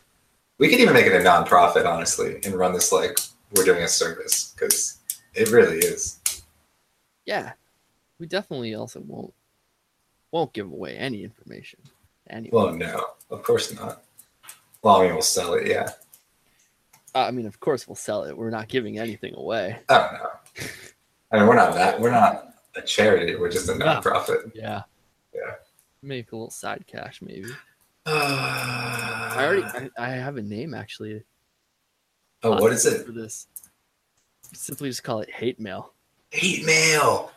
we 0.58 0.68
could 0.68 0.78
even 0.78 0.94
make 0.94 1.06
it 1.06 1.12
a 1.12 1.18
nonprofit, 1.24 1.86
honestly, 1.86 2.38
and 2.44 2.54
run 2.54 2.72
this 2.72 2.92
like 2.92 3.18
we're 3.54 3.64
doing 3.64 3.82
a 3.82 3.88
service 3.88 4.52
because 4.54 4.98
it 5.34 5.50
really 5.50 5.78
is. 5.78 6.20
Yeah, 7.24 7.52
we 8.20 8.26
definitely 8.26 8.74
also 8.76 9.00
won't 9.00 9.34
won't 10.30 10.52
give 10.52 10.70
away 10.70 10.96
any 10.96 11.24
information. 11.24 11.80
Anyway, 12.30 12.50
Well, 12.52 12.72
no, 12.72 13.04
of 13.30 13.42
course 13.42 13.72
not. 13.74 14.02
Well, 14.86 14.98
I 14.98 15.06
mean, 15.06 15.14
we'll 15.14 15.22
sell 15.22 15.54
it, 15.54 15.66
yeah. 15.66 15.88
I 17.12 17.32
mean, 17.32 17.46
of 17.46 17.58
course, 17.58 17.88
we'll 17.88 17.96
sell 17.96 18.22
it. 18.22 18.38
We're 18.38 18.50
not 18.50 18.68
giving 18.68 19.00
anything 19.00 19.34
away. 19.34 19.80
I 19.88 19.98
don't 19.98 20.12
know. 20.12 20.66
I 21.32 21.38
mean, 21.38 21.48
we're 21.48 21.56
not 21.56 21.74
that. 21.74 22.00
We're 22.00 22.12
not 22.12 22.54
a 22.76 22.82
charity. 22.82 23.34
We're 23.34 23.50
just 23.50 23.68
a 23.68 23.74
No. 23.74 23.84
nonprofit. 23.84 24.52
Yeah, 24.54 24.82
Yeah. 25.34 25.54
Make 26.02 26.30
a 26.30 26.36
little 26.36 26.52
side 26.52 26.84
cash, 26.86 27.20
maybe. 27.20 27.48
I 28.06 29.32
I 29.36 29.44
already, 29.44 29.90
I, 29.98 30.04
I 30.06 30.08
have 30.10 30.36
a 30.36 30.42
name 30.42 30.72
actually. 30.72 31.24
Oh, 32.44 32.52
what 32.60 32.72
is 32.72 32.86
uh, 32.86 32.90
it? 32.90 33.06
for 33.06 33.10
this? 33.10 33.48
Simply 34.54 34.88
just 34.88 35.02
call 35.02 35.18
it 35.18 35.30
hate 35.32 35.58
mail. 35.58 35.94
Hate 36.30 36.64
mail. 36.64 37.32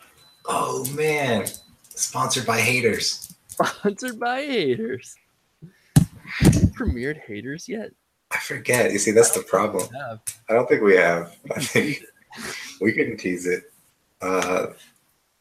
Oh 0.45 0.85
man, 0.93 1.47
sponsored 1.95 2.45
by 2.45 2.59
haters. 2.61 3.33
Sponsored 3.47 4.19
by 4.19 4.41
haters. 4.43 5.15
Premiered 6.79 7.19
haters 7.19 7.67
yet? 7.67 7.91
I 8.31 8.37
forget. 8.37 8.93
You 8.93 8.99
see, 8.99 9.11
that's 9.11 9.31
the 9.31 9.41
problem. 9.41 9.87
I 10.49 10.53
don't 10.53 10.69
think 10.69 10.81
we 10.81 10.95
have. 10.95 11.35
I 11.55 11.59
think 11.59 12.03
we 12.79 12.93
couldn't 12.93 13.17
tease 13.17 13.45
it. 13.45 13.63
Uh, 14.21 14.67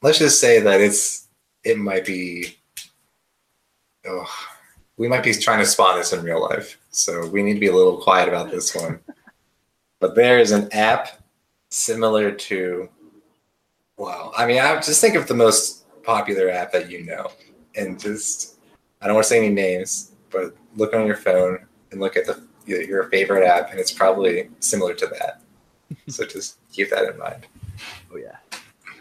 let's 0.02 0.18
just 0.18 0.40
say 0.40 0.58
that 0.60 0.80
it's 0.80 1.28
it 1.62 1.78
might 1.78 2.04
be. 2.04 2.56
Oh, 4.06 4.26
we 4.96 5.06
might 5.06 5.22
be 5.22 5.32
trying 5.32 5.60
to 5.60 5.66
spawn 5.66 5.96
this 5.96 6.12
in 6.12 6.24
real 6.24 6.40
life, 6.40 6.78
so 6.90 7.28
we 7.28 7.42
need 7.42 7.54
to 7.54 7.60
be 7.60 7.68
a 7.68 7.74
little 7.74 7.98
quiet 7.98 8.28
about 8.28 8.50
this 8.50 8.74
one. 8.74 8.98
but 10.00 10.14
there 10.14 10.38
is 10.38 10.50
an 10.50 10.68
app 10.72 11.20
similar 11.70 12.32
to. 12.32 12.88
Wow, 13.96 14.32
I 14.36 14.46
mean, 14.46 14.58
I 14.58 14.74
just 14.76 15.00
think 15.00 15.14
of 15.14 15.28
the 15.28 15.34
most 15.34 15.84
popular 16.02 16.48
app 16.48 16.72
that 16.72 16.90
you 16.90 17.04
know, 17.04 17.30
and 17.76 18.00
just 18.00 18.58
I 19.00 19.06
don't 19.06 19.14
want 19.14 19.24
to 19.24 19.28
say 19.28 19.38
any 19.38 19.54
names, 19.54 20.12
but 20.30 20.56
look 20.78 20.94
on 20.94 21.06
your 21.06 21.16
phone 21.16 21.58
and 21.90 22.00
look 22.00 22.16
at 22.16 22.24
the 22.26 22.42
your 22.66 23.04
favorite 23.10 23.46
app, 23.46 23.70
and 23.70 23.78
it's 23.80 23.92
probably 23.92 24.48
similar 24.60 24.94
to 24.94 25.06
that. 25.06 25.40
so 26.08 26.24
just 26.26 26.58
keep 26.72 26.90
that 26.90 27.04
in 27.12 27.18
mind. 27.18 27.46
Oh 28.12 28.16
yeah, 28.16 28.36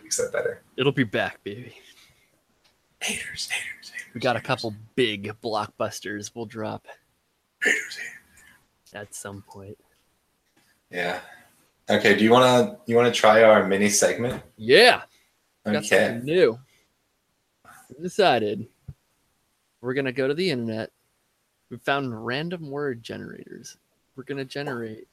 Makes 0.03 0.17
that 0.17 0.31
better. 0.31 0.61
it'll 0.77 0.91
be 0.91 1.03
back, 1.03 1.43
baby. 1.43 1.75
Haters, 3.01 3.49
haters, 3.49 3.89
haters. 3.91 4.13
We 4.13 4.21
got 4.21 4.35
a 4.35 4.41
couple 4.41 4.73
big 4.95 5.33
blockbusters. 5.41 6.31
We'll 6.33 6.45
drop 6.45 6.87
Haters, 7.63 7.97
haters. 7.97 8.93
at 8.95 9.13
some 9.13 9.43
point. 9.47 9.77
Yeah. 10.89 11.19
Okay. 11.89 12.15
Do 12.17 12.23
you 12.23 12.31
wanna 12.31 12.77
you 12.85 12.95
wanna 12.95 13.11
try 13.11 13.43
our 13.43 13.67
mini 13.67 13.89
segment? 13.89 14.41
Yeah, 14.55 15.01
Okay. 15.65 16.19
new. 16.23 16.57
Decided 18.01 18.67
we're 19.81 19.93
gonna 19.93 20.11
go 20.11 20.27
to 20.27 20.33
the 20.33 20.49
internet. 20.49 20.91
We 21.69 21.77
found 21.77 22.25
random 22.25 22.69
word 22.69 23.03
generators. 23.03 23.77
We're 24.15 24.23
gonna 24.23 24.45
generate 24.45 25.07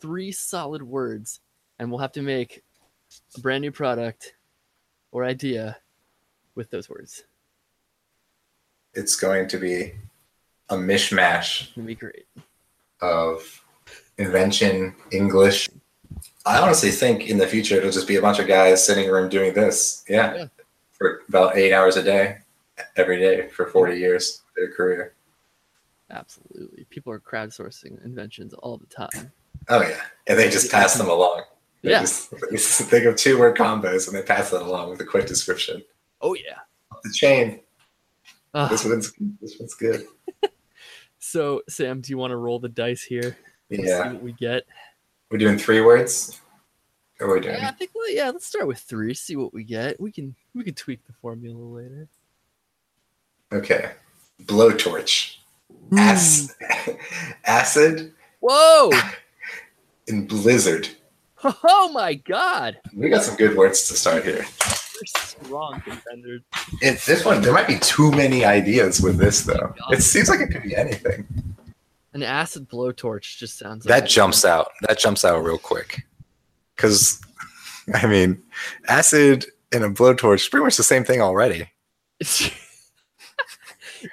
three 0.00 0.30
solid 0.32 0.82
words, 0.82 1.40
and 1.78 1.90
we'll 1.90 2.00
have 2.00 2.12
to 2.12 2.22
make 2.22 2.62
a 3.36 3.40
brand 3.40 3.62
new 3.62 3.72
product 3.72 4.34
or 5.12 5.24
idea 5.24 5.78
with 6.54 6.70
those 6.70 6.88
words. 6.90 7.24
It's 8.94 9.16
going 9.16 9.48
to 9.48 9.58
be 9.58 9.92
a 10.68 10.76
mishmash 10.76 11.70
It'll 11.70 11.82
be 11.84 11.94
great. 11.94 12.26
of 13.00 13.62
invention, 14.18 14.94
English. 15.10 15.68
I 16.44 16.58
honestly 16.58 16.90
think 16.90 17.28
in 17.28 17.38
the 17.38 17.46
future 17.46 17.76
it'll 17.76 17.90
just 17.90 18.08
be 18.08 18.16
a 18.16 18.22
bunch 18.22 18.38
of 18.38 18.46
guys 18.46 18.84
sitting 18.84 19.04
in 19.04 19.10
a 19.10 19.12
room 19.12 19.28
doing 19.28 19.52
this. 19.52 20.04
Yeah. 20.08 20.34
Yeah. 20.34 20.46
For 20.92 21.22
about 21.28 21.56
eight 21.56 21.72
hours 21.74 21.96
a 21.96 22.02
day, 22.02 22.38
every 22.96 23.18
day 23.18 23.48
for 23.48 23.66
40 23.66 23.98
years, 23.98 24.42
their 24.56 24.72
career. 24.72 25.12
Absolutely. 26.10 26.84
People 26.90 27.12
are 27.12 27.18
crowdsourcing 27.20 28.04
inventions 28.04 28.54
all 28.54 28.76
the 28.78 28.86
time. 28.86 29.32
Oh, 29.68 29.82
yeah. 29.82 30.00
And 30.26 30.38
they 30.38 30.48
just 30.50 30.70
pass 30.70 30.94
them 30.94 31.08
along. 31.08 31.42
They 31.82 31.90
Yeah. 31.90 32.00
just, 32.00 32.30
they 32.30 32.56
just 32.56 32.82
think 32.82 33.04
of 33.06 33.16
two 33.16 33.38
word 33.38 33.56
combos 33.56 34.06
and 34.08 34.16
they 34.16 34.22
pass 34.22 34.50
that 34.50 34.62
along 34.62 34.90
with 34.90 35.00
a 35.00 35.04
quick 35.04 35.26
description. 35.26 35.82
Oh 36.20 36.34
yeah. 36.34 36.58
The 37.02 37.12
chain. 37.12 37.60
Ah, 38.54 38.68
This 38.68 38.84
one's 38.84 39.12
this 39.40 39.58
one's 39.58 39.74
good. 39.74 40.06
so 41.18 41.62
Sam, 41.68 42.00
do 42.00 42.10
you 42.10 42.18
want 42.18 42.30
to 42.30 42.36
roll 42.36 42.58
the 42.58 42.68
dice 42.68 43.02
here? 43.02 43.36
Yeah. 43.68 44.12
what 44.12 44.22
we 44.22 44.32
get. 44.32 44.64
We're 45.30 45.38
doing 45.38 45.58
three 45.58 45.80
words. 45.80 46.40
Are 47.20 47.32
we 47.32 47.40
doing? 47.40 47.56
Yeah, 47.56 47.68
I 47.68 47.72
think 47.72 47.90
well, 47.94 48.10
yeah. 48.10 48.30
Let's 48.30 48.46
start 48.46 48.66
with 48.66 48.78
three. 48.78 49.12
See 49.14 49.36
what 49.36 49.52
we 49.52 49.64
get. 49.64 50.00
We 50.00 50.10
can 50.12 50.34
we 50.54 50.64
can 50.64 50.74
tweak 50.74 51.04
the 51.06 51.12
formula 51.14 51.58
later. 51.62 52.08
Okay. 53.52 53.92
Blowtorch. 54.44 55.36
Ac- 55.98 56.52
hmm. 56.60 56.92
acid 57.44 58.12
Whoa! 58.40 58.90
and 60.08 60.28
blizzard. 60.28 60.88
Oh 61.62 61.90
my 61.92 62.14
god! 62.14 62.78
We 62.92 63.08
got 63.08 63.22
some 63.22 63.36
good 63.36 63.56
words 63.56 63.86
to 63.88 63.94
start 63.94 64.24
here. 64.24 64.44
We're 64.64 65.20
strong 65.20 65.80
contenders. 65.82 66.42
It, 66.80 66.98
this 67.02 67.24
one, 67.24 67.40
there 67.40 67.52
might 67.52 67.68
be 67.68 67.78
too 67.78 68.10
many 68.10 68.44
ideas 68.44 69.00
with 69.00 69.16
this, 69.16 69.42
though. 69.42 69.54
Oh 69.54 69.74
god. 69.78 69.92
It 69.94 70.02
seems 70.02 70.28
like 70.28 70.40
it 70.40 70.48
could 70.48 70.64
be 70.64 70.74
anything. 70.74 71.24
An 72.14 72.24
acid 72.24 72.68
blowtorch 72.68 73.36
just 73.36 73.58
sounds 73.58 73.84
like 73.84 74.00
That 74.00 74.08
jumps 74.08 74.44
out. 74.44 74.72
That 74.88 74.98
jumps 74.98 75.24
out 75.24 75.44
real 75.44 75.58
quick. 75.58 76.04
Because, 76.74 77.20
I 77.94 78.06
mean, 78.06 78.42
acid 78.88 79.46
and 79.70 79.84
a 79.84 79.90
blowtorch 79.90 80.36
is 80.36 80.48
pretty 80.48 80.64
much 80.64 80.78
the 80.78 80.82
same 80.82 81.04
thing 81.04 81.20
already. 81.20 81.70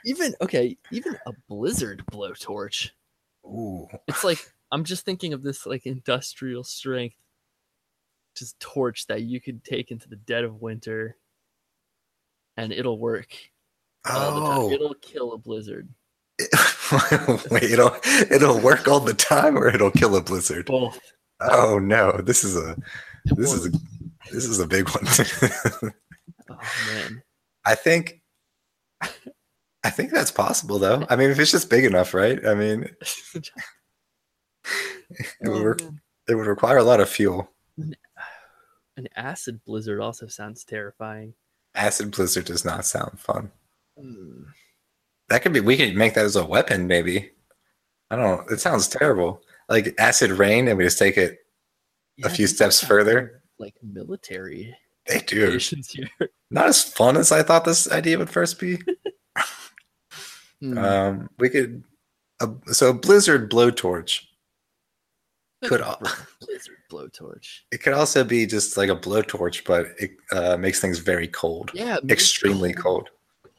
Even 0.05 0.33
okay, 0.41 0.77
even 0.91 1.17
a 1.25 1.33
blizzard 1.47 2.03
blowtorch. 2.11 2.91
Ooh. 3.45 3.87
It's 4.07 4.23
like 4.23 4.39
I'm 4.71 4.83
just 4.83 5.05
thinking 5.05 5.33
of 5.33 5.43
this 5.43 5.65
like 5.65 5.85
industrial 5.85 6.63
strength, 6.63 7.15
just 8.35 8.59
torch 8.59 9.07
that 9.07 9.23
you 9.23 9.39
could 9.41 9.63
take 9.63 9.91
into 9.91 10.09
the 10.09 10.15
dead 10.15 10.43
of 10.43 10.61
winter, 10.61 11.17
and 12.57 12.71
it'll 12.71 12.99
work. 12.99 13.35
all 14.09 14.33
the 14.35 14.39
time. 14.41 14.59
Oh. 14.59 14.71
it'll 14.71 14.95
kill 14.95 15.33
a 15.33 15.37
blizzard. 15.37 15.89
Wait, 17.51 17.63
it'll, 17.63 17.95
it'll 18.31 18.59
work 18.59 18.87
all 18.87 18.99
the 18.99 19.13
time 19.13 19.57
or 19.57 19.67
it'll 19.67 19.91
kill 19.91 20.15
a 20.15 20.21
blizzard? 20.21 20.65
Both. 20.65 20.99
Oh, 21.39 21.79
no. 21.79 22.11
This 22.23 22.43
is 22.43 22.57
a. 22.57 22.75
This 23.25 23.53
is 23.53 23.67
a 23.67 23.71
this 24.31 24.45
is 24.45 24.59
a 24.59 24.67
big 24.67 24.89
one. 24.89 25.93
Oh 26.49 26.57
man. 26.93 27.23
I 27.65 27.73
think 27.73 28.21
I 29.83 29.89
think 29.89 30.11
that's 30.11 30.31
possible 30.31 30.79
though. 30.79 31.05
I 31.09 31.15
mean 31.15 31.29
if 31.29 31.39
it's 31.39 31.51
just 31.51 31.69
big 31.69 31.85
enough, 31.85 32.13
right? 32.13 32.45
I 32.45 32.53
mean 32.53 32.89
it 33.35 33.49
would, 35.43 35.81
Oh, 35.81 35.85
man. 35.85 36.01
it 36.29 36.35
would 36.35 36.47
require 36.47 36.77
a 36.77 36.83
lot 36.83 36.99
of 36.99 37.09
fuel. 37.09 37.49
An 38.97 39.07
acid 39.15 39.59
blizzard 39.65 39.99
also 39.99 40.27
sounds 40.27 40.63
terrifying. 40.63 41.33
Acid 41.75 42.11
blizzard 42.11 42.45
does 42.45 42.63
not 42.63 42.85
sound 42.85 43.19
fun. 43.19 43.51
Hmm. 43.99 44.43
That 45.29 45.41
could 45.41 45.53
be 45.53 45.59
we 45.59 45.77
could 45.77 45.95
make 45.95 46.13
that 46.13 46.25
as 46.25 46.35
a 46.35 46.45
weapon 46.45 46.87
maybe. 46.87 47.31
I 48.11 48.15
don't 48.15 48.23
know. 48.47 48.53
It 48.53 48.59
sounds 48.59 48.87
terrible. 48.87 49.41
Like 49.69 49.95
acid 49.99 50.31
rain 50.31 50.67
and 50.67 50.77
we 50.77 50.83
just 50.83 50.99
take 50.99 51.17
it 51.17 51.39
Yeah, 52.17 52.27
a 52.27 52.29
few 52.29 52.47
steps 52.47 52.83
further. 52.83 53.41
Like 53.57 53.73
military 53.81 54.75
They 55.07 55.19
do. 55.19 55.57
here. 55.89 56.07
Not 56.51 56.67
as 56.67 56.83
fun 56.83 57.17
as 57.17 57.31
I 57.31 57.41
thought 57.43 57.65
this 57.65 57.91
idea 57.91 58.17
would 58.19 58.29
first 58.29 58.59
be. 58.59 58.79
Hmm. 60.63 60.77
Um 60.77 61.29
we 61.39 61.49
could 61.49 61.83
a, 62.39 62.49
so 62.73 62.89
a 62.89 62.93
blizzard 62.93 63.51
blowtorch 63.51 64.21
could 65.63 65.81
blizzard 66.41 66.77
blowtorch. 66.91 67.61
It 67.71 67.81
could 67.81 67.93
also 67.93 68.23
be 68.23 68.45
just 68.45 68.77
like 68.77 68.89
a 68.89 68.95
blowtorch, 68.95 69.63
but 69.65 69.87
it 69.97 70.11
uh, 70.31 70.57
makes 70.57 70.79
things 70.79 70.99
very 70.99 71.27
cold, 71.27 71.71
Yeah, 71.73 71.97
extremely 72.09 72.73
cold. 72.73 73.09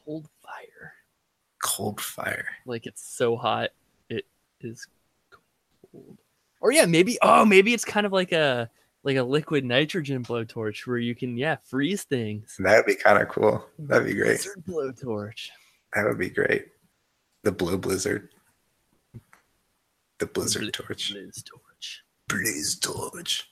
Cold 0.05 0.27
fire. 0.41 0.93
Cold 1.63 1.99
fire. 1.99 2.47
Like 2.65 2.85
it's 2.85 3.03
so 3.03 3.35
hot, 3.35 3.71
it 4.09 4.25
is 4.61 4.87
cold. 5.91 6.17
Or 6.61 6.71
yeah, 6.71 6.85
maybe. 6.85 7.17
Oh, 7.21 7.45
maybe 7.45 7.73
it's 7.73 7.85
kind 7.85 8.05
of 8.05 8.13
like 8.13 8.31
a 8.31 8.69
like 9.03 9.17
a 9.17 9.23
liquid 9.23 9.65
nitrogen 9.65 10.23
blowtorch 10.23 10.87
where 10.87 10.97
you 10.97 11.15
can 11.15 11.37
yeah 11.37 11.57
freeze 11.63 12.03
things. 12.03 12.55
That 12.59 12.77
would 12.77 12.85
be 12.85 12.95
kind 12.95 13.21
of 13.21 13.29
cool. 13.29 13.65
That'd 13.79 14.07
be 14.07 14.13
great. 14.13 14.47
Blizzard 14.65 14.65
blowtorch. 14.65 15.49
That 15.93 16.05
would 16.05 16.19
be 16.19 16.29
great. 16.29 16.67
The 17.45 17.51
blue 17.51 17.77
blizzard. 17.77 18.29
The 20.17 20.25
blizzard 20.25 20.63
Bli- 20.63 20.71
torch. 20.71 21.13
Blizz 21.13 21.43
torch. 21.45 22.03
Blaze 22.27 22.79
torch. 22.79 23.49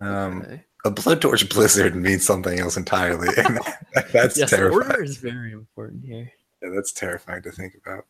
Um, 0.00 0.42
Okay. 0.42 0.64
a 0.84 0.90
blowtorch 0.90 1.48
blizzard 1.52 1.94
means 1.96 2.24
something 2.26 2.60
else 2.60 2.76
entirely, 2.76 3.28
and 3.38 3.56
that- 3.94 4.08
that's 4.12 4.36
yes, 4.38 4.50
terrifying. 4.50 4.90
order 4.90 5.02
is 5.02 5.16
very 5.16 5.52
important 5.52 6.04
here. 6.04 6.30
Yeah, 6.62 6.68
that's 6.74 6.92
terrifying 6.92 7.42
to 7.44 7.52
think 7.52 7.74
about. 7.74 8.06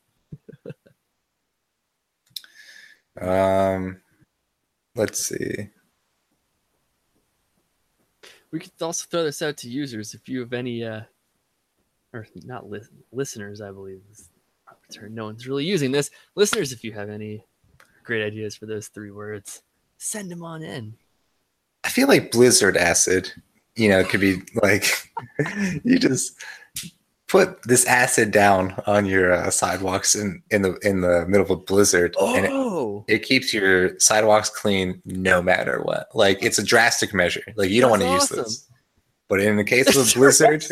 um, 3.21 4.01
let's 4.97 5.25
see. 5.25 5.69
We 8.51 8.59
could 8.59 8.73
also 8.81 9.07
throw 9.09 9.23
this 9.23 9.41
out 9.43 9.57
to 9.59 9.69
users 9.69 10.15
if 10.15 10.29
you 10.29 10.41
have 10.41 10.53
any, 10.53 10.83
uh, 10.85 11.03
or 12.13 12.27
not 12.45 12.69
lis- 12.69 12.89
listeners, 13.13 13.61
I 13.61 13.71
believe 13.71 14.01
is 14.11 14.19
the 14.19 14.25
proper 14.25 14.31
term. 14.31 14.40
No 15.09 15.25
one's 15.25 15.47
really 15.47 15.65
using 15.65 15.93
this. 15.93 16.11
Listeners, 16.35 16.73
if 16.73 16.85
you 16.85 16.93
have 16.93 17.11
any 17.11 17.45
great 18.05 18.25
ideas 18.25 18.57
for 18.57 18.67
those 18.67 18.89
three 18.89 19.11
words, 19.11 19.63
send 19.99 20.31
them 20.31 20.43
on 20.43 20.63
in. 20.63 20.95
I 21.85 21.89
feel 21.89 22.09
like 22.09 22.33
blizzard 22.33 22.77
acid, 22.77 23.33
you 23.77 23.89
know, 23.89 24.05
could 24.05 24.21
be 24.21 24.43
like 24.63 24.87
you 25.85 25.99
just 25.99 26.37
put 27.31 27.63
this 27.63 27.85
acid 27.87 28.33
down 28.33 28.75
on 28.87 29.07
your 29.07 29.33
uh, 29.33 29.51
sidewalks 29.51 30.17
in 30.17 30.43
in 30.51 30.63
the 30.63 30.75
in 30.83 31.01
the 31.01 31.25
middle 31.27 31.45
of 31.45 31.51
a 31.51 31.57
blizzard, 31.57 32.17
and 32.21 32.47
it, 32.47 32.51
Oh, 32.53 33.05
it 33.07 33.21
keeps 33.21 33.55
your 33.55 33.99
sidewalks 34.01 34.51
clean 34.51 35.01
no 35.05 35.41
matter 35.41 35.81
what. 35.83 36.09
Like 36.15 36.43
it's 36.43 36.59
a 36.59 36.65
drastic 36.65 37.15
measure. 37.15 37.45
Like 37.57 37.71
you 37.71 37.81
don't 37.81 37.91
want 37.91 38.03
to 38.03 38.09
That's 38.09 38.31
use 38.31 38.45
this, 38.45 38.69
but 39.29 39.41
in 39.41 39.57
the 39.57 39.65
case 39.65 39.89
of 39.97 40.11
a 40.11 40.19
blizzard, 40.19 40.65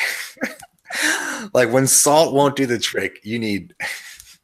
like 1.54 1.70
when 1.70 1.86
salt 1.86 2.34
won't 2.34 2.56
do 2.56 2.66
the 2.66 2.78
trick, 2.78 3.20
you 3.22 3.38
need 3.38 3.74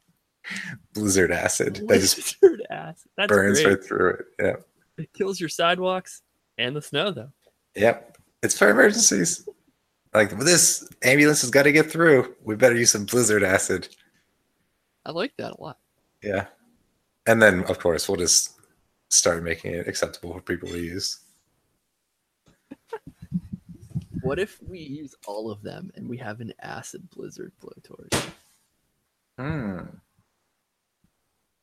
blizzard 0.93 1.31
acid 1.31 1.83
that 1.87 1.99
just 1.99 2.39
blizzard 2.39 2.65
acid. 2.69 3.09
That's 3.17 3.27
burns 3.27 3.61
great. 3.61 3.73
right 3.75 3.83
through 3.83 4.09
it. 4.11 4.25
Yeah. 4.39 4.55
It 4.97 5.13
kills 5.13 5.39
your 5.39 5.49
sidewalks 5.49 6.21
and 6.57 6.75
the 6.75 6.81
snow, 6.81 7.11
though. 7.11 7.31
Yep. 7.75 8.17
It's 8.43 8.57
for 8.57 8.69
emergencies. 8.69 9.47
Like 10.13 10.37
this 10.37 10.87
ambulance 11.03 11.41
has 11.41 11.49
got 11.49 11.63
to 11.63 11.71
get 11.71 11.89
through. 11.89 12.35
We 12.43 12.55
better 12.55 12.75
use 12.75 12.91
some 12.91 13.05
blizzard 13.05 13.43
acid. 13.43 13.87
I 15.05 15.11
like 15.11 15.33
that 15.37 15.53
a 15.53 15.61
lot. 15.61 15.79
Yeah. 16.21 16.45
And 17.25 17.41
then 17.41 17.63
of 17.63 17.79
course 17.79 18.07
we'll 18.07 18.17
just 18.17 18.59
start 19.09 19.43
making 19.43 19.73
it 19.73 19.87
acceptable 19.87 20.33
for 20.33 20.41
people 20.41 20.69
to 20.69 20.79
use. 20.79 21.19
What 24.23 24.39
if 24.39 24.57
we 24.67 24.79
use 24.79 25.13
all 25.27 25.51
of 25.51 25.61
them 25.61 25.91
and 25.95 26.07
we 26.07 26.17
have 26.17 26.39
an 26.39 26.53
acid 26.61 27.09
blizzard 27.09 27.51
blowtorch? 27.61 28.29
Hmm. 29.37 29.79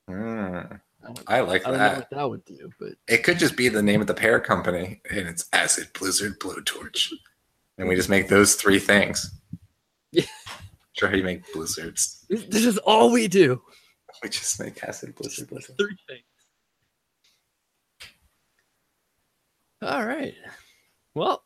Hmm. 0.08 0.76
I 1.26 1.38
I 1.38 1.40
like 1.40 1.66
I 1.66 1.70
don't 1.70 1.78
know 1.78 1.78
that. 1.78 1.96
what 1.96 2.10
that 2.10 2.28
would 2.30 2.44
do, 2.44 2.70
but 2.78 2.90
It 3.08 3.24
could 3.24 3.38
just 3.38 3.56
be 3.56 3.68
the 3.68 3.82
name 3.82 4.00
of 4.02 4.06
the 4.06 4.14
pair 4.14 4.38
company 4.40 5.00
and 5.10 5.26
it's 5.28 5.48
Acid 5.52 5.88
Blizzard 5.98 6.38
Blowtorch. 6.38 7.10
And 7.78 7.88
we 7.88 7.96
just 7.96 8.10
make 8.10 8.28
those 8.28 8.54
three 8.56 8.78
things. 8.78 9.30
Yeah. 10.12 10.24
How 11.00 11.08
you 11.14 11.22
make 11.22 11.50
blizzards. 11.54 12.26
this, 12.28 12.66
is 12.66 12.76
all 12.78 13.10
we 13.10 13.26
do. 13.26 13.62
We 14.22 14.28
just 14.28 14.60
make 14.60 14.84
Acid 14.84 15.14
Blizzard 15.14 15.48
Blizzard. 15.48 15.78
three 15.78 15.96
things. 16.06 16.24
All 19.80 20.04
right. 20.04 20.34
Well, 21.14 21.42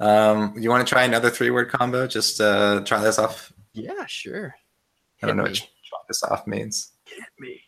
Um, 0.00 0.54
you 0.58 0.68
want 0.70 0.86
to 0.86 0.90
try 0.94 1.04
another 1.04 1.30
three 1.30 1.50
word 1.50 1.70
combo? 1.70 2.06
Just 2.06 2.40
uh, 2.40 2.82
try 2.84 3.02
this 3.02 3.18
off. 3.18 3.52
yeah, 3.72 4.04
sure. 4.06 4.54
I 5.22 5.26
don't 5.26 5.36
know 5.36 5.44
Hit 5.44 5.52
what 5.52 5.58
try 5.88 5.98
this 6.08 6.22
off 6.22 6.46
means. 6.46 6.92
Hit 7.06 7.24
me. 7.38 7.62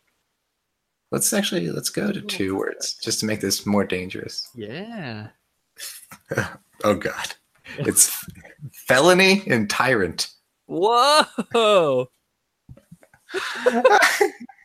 Let's 1.10 1.32
actually 1.32 1.70
let's 1.70 1.88
go 1.88 2.12
to 2.12 2.20
two 2.20 2.56
words 2.56 2.94
just 2.94 3.20
to 3.20 3.26
make 3.26 3.40
this 3.40 3.64
more 3.64 3.84
dangerous. 3.84 4.48
Yeah. 4.54 5.28
Oh 6.84 6.94
God, 6.94 7.34
it's 7.78 8.24
felony 8.86 9.42
and 9.48 9.68
tyrant. 9.68 10.30
Whoa. 10.66 11.24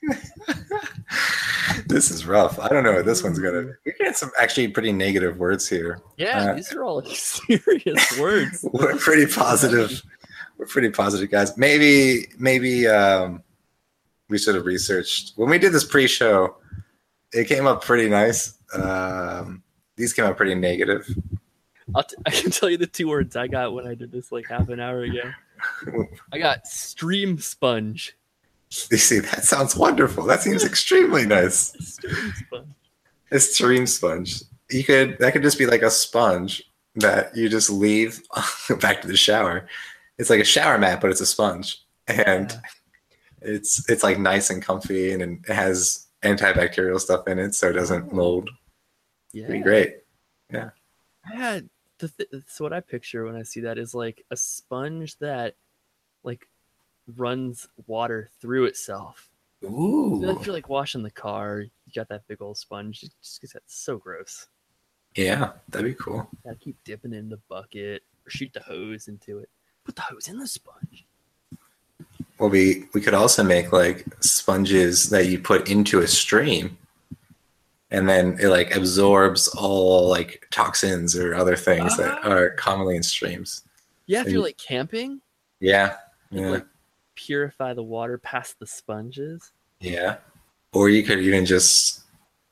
this 1.88 2.12
is 2.12 2.26
rough. 2.26 2.60
I 2.60 2.70
don't 2.70 2.84
know 2.84 2.94
what 2.94 3.06
this 3.06 3.24
one's 3.24 3.40
gonna. 3.40 3.74
We 3.86 3.94
get 4.00 4.18
some 4.18 4.32
actually 4.40 4.68
pretty 4.70 4.92
negative 4.92 5.38
words 5.38 5.68
here. 5.68 6.00
Yeah, 6.18 6.52
Uh, 6.52 6.56
these 6.56 6.74
are 6.74 6.84
all 6.84 7.02
serious 7.06 8.20
words. 8.20 8.66
We're 8.74 8.98
pretty 8.98 9.32
positive. 9.32 10.02
We're 10.58 10.66
pretty 10.68 10.90
positive 10.90 11.30
guys. 11.32 11.58
Maybe 11.58 12.28
maybe 12.38 12.88
um, 12.88 13.44
we 14.30 14.38
should 14.38 14.56
have 14.56 14.66
researched 14.66 15.34
when 15.36 15.50
we 15.50 15.58
did 15.58 15.74
this 15.74 15.84
pre-show. 15.84 16.58
It 17.32 17.48
came 17.48 17.66
up 17.66 17.84
pretty 17.84 18.10
nice. 18.10 18.58
Um, 18.74 19.64
these 19.96 20.14
came 20.14 20.26
up 20.26 20.38
pretty 20.38 20.56
negative. 20.56 21.08
I'll 21.96 22.04
t- 22.04 22.16
I 22.26 22.30
can 22.32 22.52
tell 22.52 22.70
you 22.70 22.78
the 22.78 22.88
two 22.88 23.08
words 23.08 23.36
I 23.36 23.48
got 23.48 23.74
when 23.74 23.86
I 23.88 23.94
did 23.96 24.12
this 24.12 24.32
like 24.32 24.48
half 24.48 24.70
an 24.70 24.80
hour 24.80 25.02
ago. 25.02 25.22
I 26.32 26.38
got 26.38 26.66
stream 26.68 27.40
sponge. 27.40 28.16
You 28.90 28.98
see, 28.98 29.20
that 29.20 29.44
sounds 29.44 29.76
wonderful. 29.76 30.26
That 30.26 30.42
seems 30.42 30.64
extremely 30.64 31.26
nice. 31.26 31.98
A 33.32 33.40
stream 33.40 33.86
sponge. 33.86 34.42
You 34.70 34.84
could 34.84 35.18
that 35.20 35.34
could 35.34 35.44
just 35.44 35.60
be 35.60 35.68
like 35.68 35.84
a 35.84 35.92
sponge 35.92 36.64
that 36.96 37.36
you 37.36 37.50
just 37.50 37.70
leave 37.70 38.22
back 38.80 39.02
to 39.02 39.08
the 39.08 39.18
shower. 39.18 39.68
It's 40.18 40.30
like 40.30 40.40
a 40.40 40.46
shower 40.46 40.78
mat, 40.78 41.02
but 41.02 41.12
it's 41.12 41.22
a 41.22 41.26
sponge, 41.26 41.84
and 42.08 42.52
Yeah. 42.52 42.60
it's 43.42 43.90
it's 43.90 44.04
like 44.04 44.20
nice 44.20 44.50
and 44.50 44.62
comfy, 44.62 45.12
and 45.12 45.22
it 45.22 45.54
has 45.54 46.08
antibacterial 46.24 47.00
stuff 47.00 47.28
in 47.28 47.40
it, 47.40 47.56
so 47.56 47.70
it 47.70 47.74
doesn't 47.74 48.10
oh. 48.12 48.16
mold. 48.16 48.50
Yeah. 49.34 49.48
Pretty 49.48 49.64
great. 49.64 49.98
Yeah. 50.52 50.70
The 52.00 52.10
th- 52.10 52.30
so 52.48 52.64
what 52.64 52.74
I 52.74 52.80
picture 52.80 53.24
when 53.26 53.36
I 53.36 53.44
see 53.44 53.62
that 53.62 53.78
is 53.78 53.94
like 53.94 54.26
a 54.32 54.36
sponge 54.36 55.18
that 55.20 55.56
like 56.24 56.48
runs 57.16 57.68
water 57.88 58.30
through 58.40 58.66
itself. 58.66 59.30
I 59.64 59.68
feel 59.68 59.72
like 60.20 60.36
Ooh, 60.36 60.40
if 60.42 60.46
you're 60.46 60.56
like 60.56 60.70
washing 60.70 61.04
the 61.04 61.12
car, 61.12 61.62
you 61.62 61.70
got 61.96 62.10
that 62.10 62.28
big 62.28 62.42
old 62.42 62.58
sponge. 62.58 63.04
It 63.04 63.12
just 63.22 63.42
gets 63.42 63.54
that 63.54 63.64
so 63.66 63.98
gross. 63.98 64.48
yeah, 65.16 65.54
that'd 65.70 65.86
be 65.86 65.94
cool. 65.94 66.28
Gotta 66.44 66.58
keep 66.58 66.76
dipping 66.84 67.14
in 67.14 67.30
the 67.30 67.40
bucket 67.50 68.04
or 68.26 68.30
shoot 68.30 68.52
the 68.54 68.60
hose 68.62 69.08
into 69.08 69.40
it. 69.40 69.50
Put 69.86 69.96
the 69.96 70.02
hose 70.02 70.28
in 70.28 70.38
the 70.38 70.48
sponge. 70.48 71.06
Well, 72.40 72.50
we 72.50 72.86
we 72.94 73.00
could 73.02 73.14
also 73.14 73.44
make 73.44 73.72
like 73.72 74.06
sponges 74.22 75.10
that 75.10 75.28
you 75.28 75.40
put 75.40 75.70
into 75.70 76.00
a 76.00 76.08
stream, 76.08 76.78
and 77.92 78.10
then 78.10 78.38
it 78.42 78.48
like 78.48 78.76
absorbs 78.76 79.48
all 79.50 80.10
like 80.10 80.46
toxins 80.52 81.16
or 81.16 81.36
other 81.36 81.56
things 81.56 81.96
that 81.98 82.20
Ah. 82.24 82.30
are 82.32 82.50
commonly 82.52 82.96
in 82.98 83.04
streams. 83.04 83.64
Yeah, 84.08 84.22
if 84.22 84.26
And- 84.26 84.34
you're 84.34 84.44
like 84.44 84.58
camping, 84.58 85.22
Yeah, 85.62 85.96
yeah, 86.32 86.50
like 86.50 86.66
purify 87.16 87.74
the 87.74 87.84
water 87.84 88.18
past 88.18 88.60
the 88.60 88.68
sponges. 88.68 89.52
yeah. 89.80 90.18
Or 90.72 90.90
you 90.90 91.04
could 91.04 91.20
even 91.20 91.46
just 91.46 92.02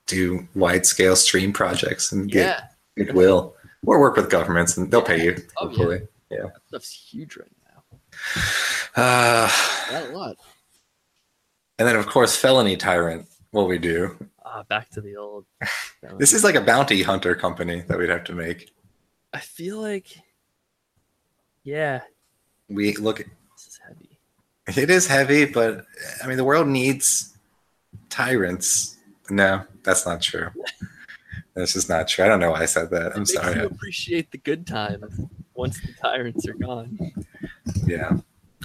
do 0.05 0.47
wide 0.53 0.85
scale 0.85 1.15
stream 1.15 1.51
projects 1.51 2.11
and 2.11 2.29
get 2.29 2.69
Yeah, 2.97 3.05
goodwill, 3.05 3.55
or 3.85 3.99
work 3.99 4.15
with 4.15 4.29
governments 4.29 4.77
and 4.77 4.91
they'll 4.91 5.01
pay 5.01 5.23
you. 5.25 5.35
Oh, 5.57 5.69
yeah. 5.69 5.75
Hopefully, 5.75 6.01
that 6.29 6.51
stuff's 6.67 6.91
huge 7.11 7.37
right 7.37 7.51
now. 7.65 9.01
uh, 9.01 9.49
Not 9.91 10.09
a 10.09 10.17
lot. 10.17 10.37
and 11.79 11.87
then 11.87 11.95
of 11.95 12.05
course 12.05 12.35
felony 12.35 12.77
tyrant. 12.77 13.27
What 13.49 13.67
we 13.67 13.79
do. 13.79 14.15
Ah, 14.45 14.63
back 14.69 14.89
to 14.91 15.01
the 15.01 15.15
old. 15.17 15.45
This 16.17 16.33
is 16.33 16.43
like 16.43 16.55
a 16.55 16.61
bounty 16.61 17.03
hunter 17.03 17.35
company 17.35 17.81
that 17.87 17.97
we'd 17.97 18.09
have 18.09 18.23
to 18.25 18.33
make. 18.33 18.71
I 19.33 19.39
feel 19.39 19.79
like, 19.79 20.07
yeah, 21.63 22.01
We 22.69 22.95
look 22.97 23.17
this 23.17 23.25
is 23.25 23.27
heavy. 23.27 23.40
It 24.77 24.89
is 24.89 25.07
heavy, 25.07 25.45
but 25.45 25.85
I 26.23 26.27
mean, 26.27 26.37
the 26.37 26.43
world 26.43 26.67
needs 26.67 27.37
tyrants. 28.09 28.97
No, 29.29 29.63
that's 29.83 30.05
not 30.05 30.21
true. 30.21 30.49
That's 31.53 31.73
just 31.73 31.89
not 31.89 32.07
true. 32.07 32.25
I 32.25 32.27
don't 32.27 32.39
know 32.39 32.51
why 32.51 32.61
I 32.61 32.65
said 32.65 32.89
that. 32.91 33.13
I'm 33.13 33.19
makes 33.19 33.33
you 33.33 33.39
sorry. 33.39 33.63
appreciate 33.65 34.31
the 34.31 34.37
good 34.37 34.65
times 34.65 35.19
once 35.53 35.79
the 35.81 35.93
tyrants 36.01 36.47
are 36.47 36.53
gone. 36.53 36.97
Yeah. 37.85 38.17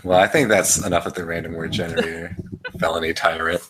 Well, 0.05 0.19
I 0.19 0.27
think 0.27 0.49
that's 0.49 0.85
enough 0.85 1.07
of 1.07 1.15
the 1.15 1.25
random 1.25 1.55
word 1.55 1.73
generator. 1.73 2.37
Felony 2.79 3.13
tyrant. 3.13 3.63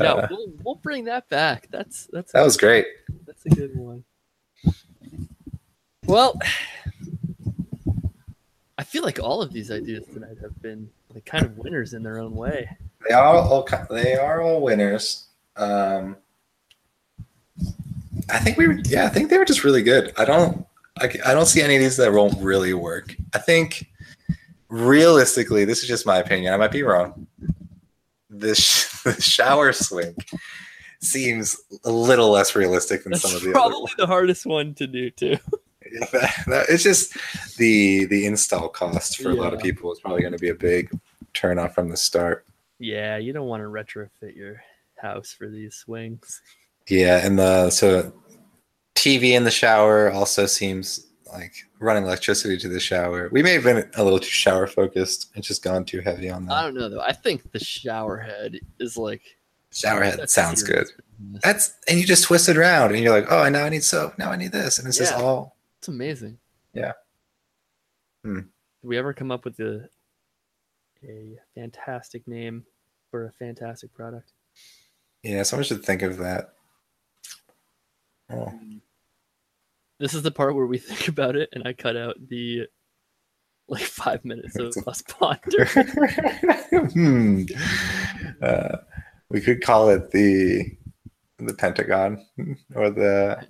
Yeah, 0.00 0.12
Uh, 0.14 0.26
we'll, 0.30 0.52
we'll 0.64 0.74
bring 0.76 1.04
that 1.04 1.28
back. 1.28 1.68
That's 1.70 2.08
that's 2.12 2.32
that 2.32 2.42
was 2.42 2.56
great. 2.56 2.86
that's 3.26 3.44
a 3.46 3.50
good 3.50 3.76
one. 3.76 4.04
Well, 6.06 6.38
I 8.78 8.84
feel 8.84 9.02
like 9.04 9.20
all 9.20 9.42
of 9.42 9.52
these 9.52 9.70
ideas 9.70 10.06
tonight 10.12 10.38
have 10.40 10.60
been 10.62 10.88
like 11.14 11.24
kind 11.24 11.44
of 11.44 11.58
winners 11.58 11.94
in 11.94 12.02
their 12.02 12.18
own 12.18 12.34
way. 12.34 12.68
They 13.08 13.14
are 13.14 13.24
all 13.24 13.68
they 13.90 14.14
are 14.14 14.40
all 14.40 14.62
winners. 14.62 15.26
Um, 15.56 16.16
I 18.30 18.38
think 18.38 18.56
we 18.56 18.68
were 18.68 18.78
yeah, 18.84 19.06
I 19.06 19.08
think 19.08 19.30
they 19.30 19.38
were 19.38 19.44
just 19.44 19.64
really 19.64 19.82
good. 19.82 20.12
I 20.16 20.24
don't 20.24 20.66
I, 21.00 21.12
I 21.26 21.34
don't 21.34 21.46
see 21.46 21.62
any 21.62 21.76
of 21.76 21.82
these 21.82 21.96
that 21.96 22.12
won't 22.12 22.40
really 22.40 22.74
work. 22.74 23.14
I 23.34 23.38
think 23.38 23.86
realistically, 24.68 25.64
this 25.64 25.82
is 25.82 25.88
just 25.88 26.06
my 26.06 26.18
opinion. 26.18 26.52
I 26.52 26.56
might 26.56 26.72
be 26.72 26.82
wrong. 26.82 27.26
The, 28.30 28.54
sh- 28.54 29.02
the 29.04 29.20
shower 29.20 29.72
swing 29.72 30.14
seems 31.00 31.56
a 31.84 31.90
little 31.90 32.30
less 32.30 32.54
realistic 32.54 33.02
than 33.04 33.12
That's 33.12 33.22
some 33.22 33.34
of 33.36 33.42
the 33.42 33.52
probably 33.52 33.92
other. 33.92 33.94
the 33.98 34.06
hardest 34.06 34.46
one 34.46 34.74
to 34.74 34.86
do 34.86 35.10
too. 35.10 35.36
Yeah, 35.92 36.06
that- 36.12 36.44
that- 36.46 36.66
it's 36.68 36.82
just 36.82 37.14
the 37.58 38.04
the 38.06 38.26
install 38.26 38.68
cost 38.68 39.20
for 39.20 39.30
a 39.30 39.34
lot 39.34 39.52
of 39.54 39.60
people 39.60 39.92
is 39.92 40.00
probably 40.00 40.20
going 40.22 40.32
to 40.32 40.38
be 40.38 40.48
a 40.50 40.54
big 40.54 40.90
turn 41.34 41.58
off 41.58 41.74
from 41.74 41.88
the 41.88 41.96
start. 41.96 42.44
Yeah, 42.78 43.16
you 43.16 43.32
don't 43.32 43.46
want 43.46 43.62
to 43.62 43.68
retrofit 43.68 44.34
your 44.36 44.60
house 45.00 45.32
for 45.32 45.48
these 45.48 45.74
swings. 45.76 46.40
Yeah, 46.88 47.24
and 47.24 47.38
the 47.38 47.70
so 47.70 48.12
TV 48.94 49.32
in 49.32 49.44
the 49.44 49.50
shower 49.50 50.10
also 50.10 50.46
seems 50.46 51.06
like 51.32 51.54
running 51.80 52.04
electricity 52.04 52.58
to 52.58 52.68
the 52.68 52.78
shower. 52.80 53.28
We 53.32 53.42
may 53.42 53.52
have 53.54 53.64
been 53.64 53.88
a 53.94 54.04
little 54.04 54.18
too 54.18 54.26
shower 54.28 54.66
focused 54.66 55.30
and 55.34 55.42
just 55.42 55.62
gone 55.62 55.84
too 55.84 56.00
heavy 56.00 56.28
on 56.28 56.46
that. 56.46 56.52
I 56.52 56.62
don't 56.62 56.74
know 56.74 56.88
though. 56.88 57.00
I 57.00 57.12
think 57.12 57.52
the 57.52 57.58
shower 57.60 58.18
head 58.18 58.58
is 58.78 58.96
like 58.96 59.22
Shower 59.72 60.02
head 60.02 60.28
sounds 60.28 60.62
good. 60.62 60.84
business. 61.20 61.40
That's 61.42 61.74
and 61.88 61.98
you 61.98 62.04
just 62.04 62.24
twist 62.24 62.48
it 62.50 62.58
around 62.58 62.94
and 62.94 63.02
you're 63.02 63.18
like, 63.18 63.30
oh, 63.32 63.48
now 63.48 63.64
I 63.64 63.70
need 63.70 63.82
soap. 63.84 64.18
Now 64.18 64.30
I 64.30 64.36
need 64.36 64.52
this, 64.52 64.78
and 64.78 64.86
it's 64.86 64.98
just 64.98 65.12
Yeah. 65.16 65.22
all 65.22 65.51
It's 65.82 65.88
amazing. 65.88 66.38
Yeah. 66.74 66.92
Hmm. 68.22 68.36
Did 68.36 68.44
we 68.84 68.96
ever 68.98 69.12
come 69.12 69.32
up 69.32 69.44
with 69.44 69.58
a 69.58 69.88
a 71.02 71.36
fantastic 71.56 72.28
name 72.28 72.64
for 73.10 73.26
a 73.26 73.32
fantastic 73.32 73.92
product? 73.92 74.30
yeah. 75.24 75.42
Someone 75.42 75.64
should 75.64 75.84
think 75.84 76.02
of 76.02 76.18
that. 76.18 76.52
Oh. 78.30 78.52
This 79.98 80.14
is 80.14 80.22
the 80.22 80.30
part 80.30 80.54
where 80.54 80.66
we 80.66 80.78
think 80.78 81.08
about 81.08 81.34
it, 81.34 81.48
and 81.52 81.66
I 81.66 81.72
cut 81.72 81.96
out 81.96 82.14
the 82.28 82.68
like 83.66 83.82
five 83.82 84.24
minutes 84.24 84.56
of 84.60 84.76
us 84.86 85.02
ponder. 85.02 85.64
hmm. 86.92 87.42
Uh, 88.40 88.76
we 89.30 89.40
could 89.40 89.64
call 89.64 89.88
it 89.88 90.12
the 90.12 90.76
the 91.38 91.54
Pentagon 91.54 92.24
or 92.76 92.90
the 92.90 93.44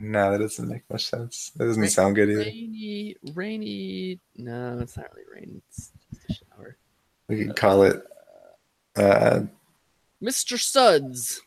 no. 0.00 0.32
That 0.32 0.38
doesn't 0.38 0.68
make 0.68 0.82
much 0.90 1.06
sense. 1.06 1.52
That 1.56 1.66
doesn't 1.66 1.80
Rain- 1.82 1.90
sound 1.90 2.16
good 2.16 2.30
either. 2.30 2.40
rainy, 2.40 3.16
rainy. 3.34 4.18
No, 4.36 4.78
it's 4.80 4.96
not 4.96 5.06
really 5.14 5.26
rain. 5.32 5.62
It's 5.68 5.92
just 6.26 6.30
a 6.30 6.34
shower. 6.56 6.76
We 7.28 7.44
could 7.44 7.54
call 7.56 7.82
it 7.84 8.02
uh, 8.96 9.40
Mr. 10.22 10.58
Suds, 10.58 11.40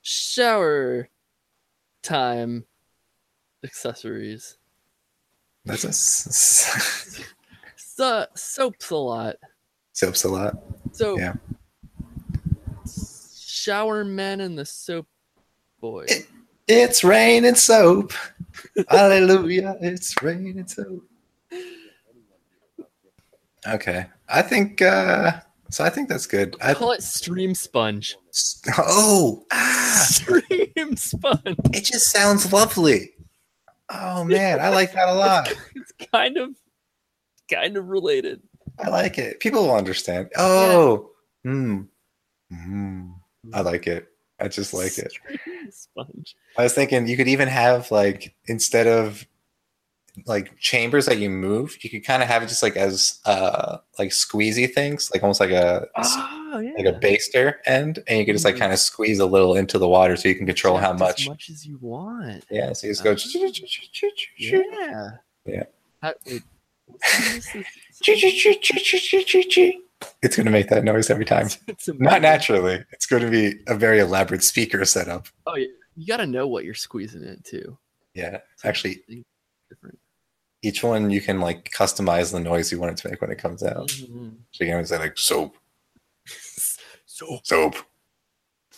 shower 0.00 1.08
time 2.02 2.64
accessories. 3.62 4.56
that's 5.64 5.84
a 5.84 5.92
So, 5.92 7.14
soaps 8.34 8.90
a 8.90 8.96
lot. 8.96 9.36
soaps 9.92 10.24
a 10.24 10.28
lot. 10.28 10.54
So, 10.92 11.18
Yeah. 11.18 11.34
shower 12.86 14.04
men 14.04 14.40
and 14.40 14.58
the 14.58 14.64
soap 14.64 15.06
boy. 15.80 16.06
It's 16.68 17.02
raining 17.02 17.54
soap. 17.54 18.12
Hallelujah! 18.88 19.76
It's 19.80 20.14
raining 20.22 20.66
soap. 20.66 21.02
Okay, 23.66 24.06
I 24.28 24.42
think 24.42 24.82
uh, 24.82 25.40
so. 25.70 25.84
I 25.84 25.90
think 25.90 26.08
that's 26.08 26.26
good. 26.26 26.56
I, 26.60 26.74
Call 26.74 26.92
it 26.92 27.02
stream 27.02 27.54
sponge. 27.54 28.16
oh, 28.78 29.44
ah, 29.50 30.04
Stream 30.08 30.96
sponge. 30.96 31.56
it 31.72 31.84
just 31.84 32.10
sounds 32.10 32.52
lovely. 32.52 33.12
Oh 33.90 34.24
man, 34.24 34.60
I 34.60 34.68
like 34.68 34.92
that 34.92 35.08
a 35.08 35.14
lot. 35.14 35.52
It's 35.74 35.92
kind 36.12 36.36
of, 36.36 36.50
kind 37.50 37.76
of 37.76 37.88
related. 37.88 38.42
I 38.78 38.90
like 38.90 39.16
it. 39.18 39.40
People 39.40 39.62
will 39.62 39.74
understand. 39.74 40.28
Oh, 40.36 41.10
hmm, 41.44 41.82
Hmm. 42.50 43.10
I 43.54 43.62
like 43.62 43.86
it. 43.86 44.08
I 44.40 44.48
just 44.48 44.72
like 44.74 44.98
it. 44.98 45.12
Sponge. 45.70 46.36
I 46.56 46.62
was 46.62 46.74
thinking 46.74 47.06
you 47.08 47.16
could 47.16 47.28
even 47.28 47.48
have 47.48 47.90
like 47.90 48.34
instead 48.46 48.86
of 48.86 49.26
like 50.26 50.56
chambers 50.58 51.06
that 51.06 51.18
you 51.18 51.30
move, 51.30 51.76
you 51.82 51.90
could 51.90 52.04
kind 52.04 52.22
of 52.22 52.28
have 52.28 52.42
it 52.42 52.48
just 52.48 52.62
like 52.62 52.76
as 52.76 53.20
uh 53.24 53.78
like 53.98 54.10
squeezy 54.10 54.72
things, 54.72 55.10
like 55.12 55.22
almost 55.22 55.40
like 55.40 55.50
a 55.50 55.86
Oh 55.96 56.58
yeah. 56.60 56.72
like 56.76 56.86
a 56.86 56.98
baster 56.98 57.54
end, 57.66 58.02
and 58.06 58.18
you 58.18 58.26
could 58.26 58.34
just 58.34 58.44
like 58.44 58.56
Mhm. 58.56 58.60
kind 58.60 58.72
of 58.72 58.78
squeeze 58.78 59.18
a 59.18 59.26
little 59.26 59.56
into 59.56 59.78
the 59.78 59.88
water 59.88 60.16
so 60.16 60.28
you 60.28 60.34
can 60.34 60.46
control 60.46 60.76
how 60.76 60.92
much. 60.92 61.22
As 61.22 61.28
much 61.28 61.50
as 61.50 61.66
you 61.66 61.78
want. 61.80 62.44
Yeah, 62.50 62.72
so 62.72 62.86
you 62.86 62.92
just 62.94 63.04
go. 63.04 63.16
Yeah. 64.38 65.10
Yeah. 65.46 65.62
How, 66.02 66.14
wait, 66.26 66.42
It's 70.22 70.36
gonna 70.36 70.50
make 70.50 70.68
that 70.68 70.84
noise 70.84 71.08
every 71.10 71.24
time. 71.24 71.48
It's 71.68 71.88
Not 71.88 72.22
naturally. 72.22 72.84
It's 72.92 73.06
going 73.06 73.22
to 73.22 73.30
be 73.30 73.54
a 73.66 73.74
very 73.76 73.98
elaborate 74.00 74.42
speaker 74.44 74.84
setup. 74.84 75.26
Oh 75.46 75.56
yeah. 75.56 75.66
You 75.96 76.06
got 76.06 76.18
to 76.18 76.26
know 76.26 76.46
what 76.46 76.64
you're 76.64 76.74
squeezing 76.74 77.24
it 77.24 77.44
to. 77.46 77.76
Yeah, 78.14 78.38
actually, 78.64 79.02
Different. 79.68 79.98
each 80.62 80.82
one 80.84 81.10
you 81.10 81.20
can 81.20 81.40
like 81.40 81.70
customize 81.72 82.30
the 82.32 82.38
noise 82.40 82.70
you 82.72 82.78
want 82.80 82.92
it 82.92 82.98
to 83.02 83.10
make 83.10 83.20
when 83.20 83.30
it 83.32 83.38
comes 83.38 83.62
out. 83.62 83.88
Mhm. 83.88 84.36
So 84.52 84.64
you 84.64 84.70
can 84.70 84.84
say 84.86 84.98
like 84.98 85.18
soap, 85.18 85.56
So 87.06 87.38
soap, 87.42 87.74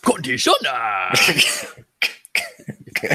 conditioner. 0.01 1.11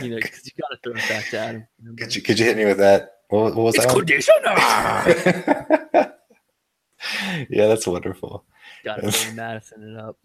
you 0.03 0.11
know, 0.11 0.16
because 0.16 0.47
you 0.47 0.53
got 0.61 0.71
to 0.71 0.79
throw 0.83 0.92
it 0.92 1.09
back 1.09 1.29
to 1.31 1.38
Adam. 1.38 1.66
could 1.97 2.14
you 2.14 2.23
could 2.23 2.38
you 2.38 2.45
hit 2.45 2.57
me 2.57 2.64
with 2.64 2.79
that? 2.79 3.12
What, 3.29 3.55
what 3.57 3.64
was 3.64 3.75
It's 3.75 3.87
that? 3.87 3.92
one? 3.95 4.07
conditioner. 4.07 4.55
Yeah, 7.51 7.67
that's 7.67 7.87
wonderful. 7.87 8.45
got 8.85 8.97
to 9.03 9.33
Madison 9.35 9.83
it 9.95 9.99
up. 9.99 10.17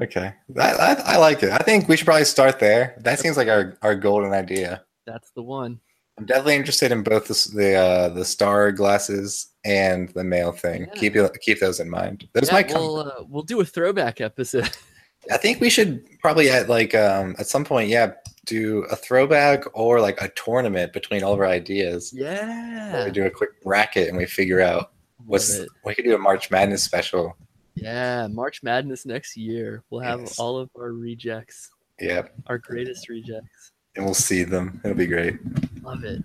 Okay, 0.00 0.32
I, 0.58 0.72
I, 0.72 0.92
I 1.14 1.16
like 1.18 1.42
it. 1.42 1.50
I 1.50 1.58
think 1.58 1.88
we 1.88 1.96
should 1.96 2.06
probably 2.06 2.24
start 2.24 2.58
there. 2.58 2.96
That 3.00 3.18
seems 3.20 3.36
like 3.36 3.48
our, 3.48 3.76
our 3.82 3.94
golden 3.94 4.32
idea. 4.32 4.82
That's 5.06 5.30
the 5.30 5.42
one. 5.42 5.80
I'm 6.18 6.26
definitely 6.26 6.56
interested 6.56 6.92
in 6.92 7.02
both 7.02 7.26
the 7.26 7.56
the, 7.56 7.74
uh, 7.74 8.08
the 8.10 8.24
star 8.24 8.70
glasses 8.72 9.48
and 9.64 10.08
the 10.10 10.24
mail 10.24 10.52
thing. 10.52 10.86
Yeah. 10.86 10.94
Keep 10.94 11.16
keep 11.40 11.60
those 11.60 11.80
in 11.80 11.90
mind. 11.90 12.28
Those 12.34 12.48
Yeah, 12.48 12.54
might 12.54 12.68
come. 12.68 12.80
we'll 12.82 12.98
uh, 12.98 13.24
we'll 13.28 13.42
do 13.42 13.60
a 13.60 13.64
throwback 13.64 14.20
episode. 14.20 14.70
I 15.32 15.38
think 15.38 15.60
we 15.60 15.70
should 15.70 16.04
probably 16.20 16.50
at 16.50 16.68
like 16.68 16.94
um, 16.94 17.34
at 17.38 17.46
some 17.46 17.64
point, 17.64 17.88
yeah, 17.88 18.12
do 18.44 18.84
a 18.90 18.96
throwback 18.96 19.64
or 19.72 20.00
like 20.00 20.20
a 20.20 20.28
tournament 20.30 20.92
between 20.92 21.22
all 21.24 21.32
of 21.32 21.40
our 21.40 21.46
ideas. 21.46 22.12
Yeah. 22.14 23.06
We 23.06 23.10
do 23.10 23.24
a 23.26 23.30
quick 23.30 23.60
bracket 23.62 24.08
and 24.08 24.16
we 24.18 24.26
figure 24.26 24.60
out 24.60 24.92
what's. 25.18 25.60
We 25.84 25.94
could 25.94 26.04
do 26.04 26.14
a 26.14 26.18
March 26.18 26.50
Madness 26.50 26.82
special. 26.82 27.36
Yeah, 27.74 28.28
March 28.28 28.62
Madness 28.62 29.04
next 29.06 29.36
year. 29.36 29.82
We'll 29.90 30.00
have 30.02 30.20
Yes. 30.20 30.38
all 30.38 30.58
of 30.58 30.70
our 30.76 30.92
rejects, 30.92 31.70
Yeah, 32.00 32.22
our 32.46 32.58
greatest 32.58 33.08
rejects. 33.08 33.72
and 33.96 34.04
we'll 34.04 34.14
see 34.14 34.44
them. 34.44 34.80
It'll 34.84 34.96
be 34.96 35.06
great. 35.06 35.38
Love 35.82 36.04
it. 36.04 36.22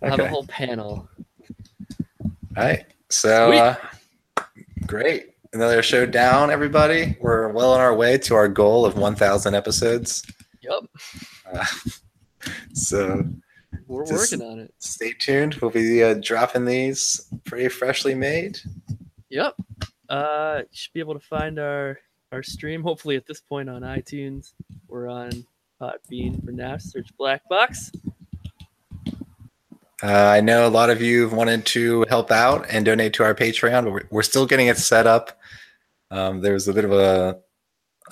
We'll 0.00 0.10
have 0.12 0.20
a 0.20 0.28
whole 0.28 0.46
panel. 0.46 1.08
All 2.56 2.62
right. 2.64 2.84
So, 3.10 3.52
uh, 3.52 3.74
great. 4.86 5.30
Another 5.52 5.82
show 5.82 6.06
down, 6.06 6.50
everybody. 6.50 7.16
We're 7.20 7.48
well 7.48 7.72
on 7.72 7.80
our 7.80 7.94
way 7.94 8.18
to 8.18 8.34
our 8.34 8.48
goal 8.48 8.84
of 8.86 8.96
1,000 8.96 9.54
episodes. 9.54 10.22
Yep, 10.62 10.84
Uh, 11.52 11.64
so, 12.74 13.24
we're 13.86 14.06
Just- 14.06 14.32
working 14.32 14.46
on 14.46 14.58
it. 14.60 14.74
stay 14.78 15.12
tuned. 15.12 15.54
We'll 15.56 15.70
be 15.70 16.02
uh, 16.02 16.14
dropping 16.20 16.64
these 16.64 17.30
pretty 17.44 17.68
freshly 17.68 18.14
made. 18.14 18.58
Yep. 19.30 19.54
Uh, 20.08 20.58
you 20.60 20.66
should 20.72 20.92
be 20.92 21.00
able 21.00 21.14
to 21.14 21.20
find 21.26 21.58
our 21.58 21.98
our 22.32 22.42
stream. 22.42 22.82
Hopefully, 22.82 23.16
at 23.16 23.26
this 23.26 23.40
point 23.40 23.68
on 23.68 23.82
iTunes, 23.82 24.52
we're 24.88 25.08
on 25.08 25.46
Podbean 25.80 26.44
for 26.44 26.50
now. 26.52 26.76
Search 26.78 27.08
Black 27.16 27.48
Box. 27.48 27.90
Uh, 30.02 30.06
I 30.08 30.40
know 30.40 30.66
a 30.66 30.68
lot 30.68 30.90
of 30.90 31.00
you 31.00 31.22
have 31.22 31.32
wanted 31.32 31.64
to 31.66 32.04
help 32.08 32.30
out 32.30 32.66
and 32.68 32.84
donate 32.84 33.14
to 33.14 33.22
our 33.24 33.34
Patreon, 33.34 33.84
but 33.84 33.92
we're, 33.92 34.08
we're 34.10 34.22
still 34.22 34.44
getting 34.46 34.66
it 34.66 34.76
set 34.76 35.06
up. 35.06 35.38
Um, 36.10 36.40
there 36.40 36.52
was 36.52 36.68
a 36.68 36.72
bit 36.74 36.84
of 36.84 36.92
a, 36.92 37.38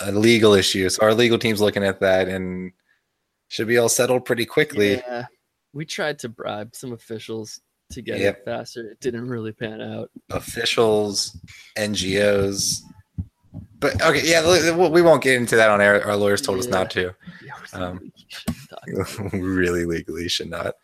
a 0.01 0.13
legal 0.13 0.55
issue. 0.55 0.89
So, 0.89 1.03
our 1.03 1.13
legal 1.15 1.39
team's 1.39 1.61
looking 1.61 1.85
at 1.85 2.01
that 2.01 2.29
and 2.29 2.73
should 3.49 3.67
be 3.69 3.77
all 3.77 3.89
settled 3.91 4.25
pretty 4.25 4.47
quickly. 4.47 4.95
Yeah, 4.95 5.27
we 5.73 5.85
tried 5.85 6.19
to 6.21 6.29
bribe 6.29 6.75
some 6.75 6.93
officials 6.93 7.61
to 7.93 8.03
get 8.03 8.19
Yep. 8.21 8.39
it 8.39 8.45
faster. 8.45 8.91
It 8.91 9.01
didn't 9.01 9.29
really 9.29 9.53
pan 9.53 9.81
out. 9.81 10.11
officials, 10.31 11.37
NGOs. 11.77 12.81
But 13.79 14.01
okay, 14.03 14.23
yeah, 14.25 14.73
we- 14.77 14.89
we 14.89 15.03
won't 15.03 15.23
get 15.23 15.35
into 15.37 15.57
that 15.57 15.69
on 15.71 15.81
air. 15.81 16.05
Our 16.07 16.17
lawyers 16.17 16.41
told 16.41 16.59
us 16.59 16.67
not 16.69 16.91
to. 16.93 17.15
Yeah, 17.45 17.53
we're 17.75 17.83
Um, 17.83 18.01
you 18.15 18.25
shouldn't 18.29 18.69
talk 18.71 18.83
about 19.19 19.35
it. 19.35 19.41
we 19.41 19.41
really 19.41 19.85
legally 19.85 20.29
should 20.29 20.49
not. 20.51 20.75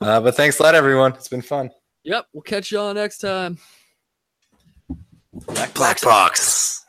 Uh, 0.00 0.20
but 0.20 0.36
thanks 0.36 0.58
a 0.60 0.62
lot, 0.62 0.74
everyone. 0.74 1.12
It's 1.14 1.28
been 1.28 1.42
fun. 1.42 1.70
Yep, 2.04 2.26
we'll 2.32 2.42
catch 2.42 2.70
y'all 2.70 2.92
next 2.94 3.18
time. 3.18 3.58
Black 5.32 5.74
Black 5.74 6.00
Box. 6.02 6.84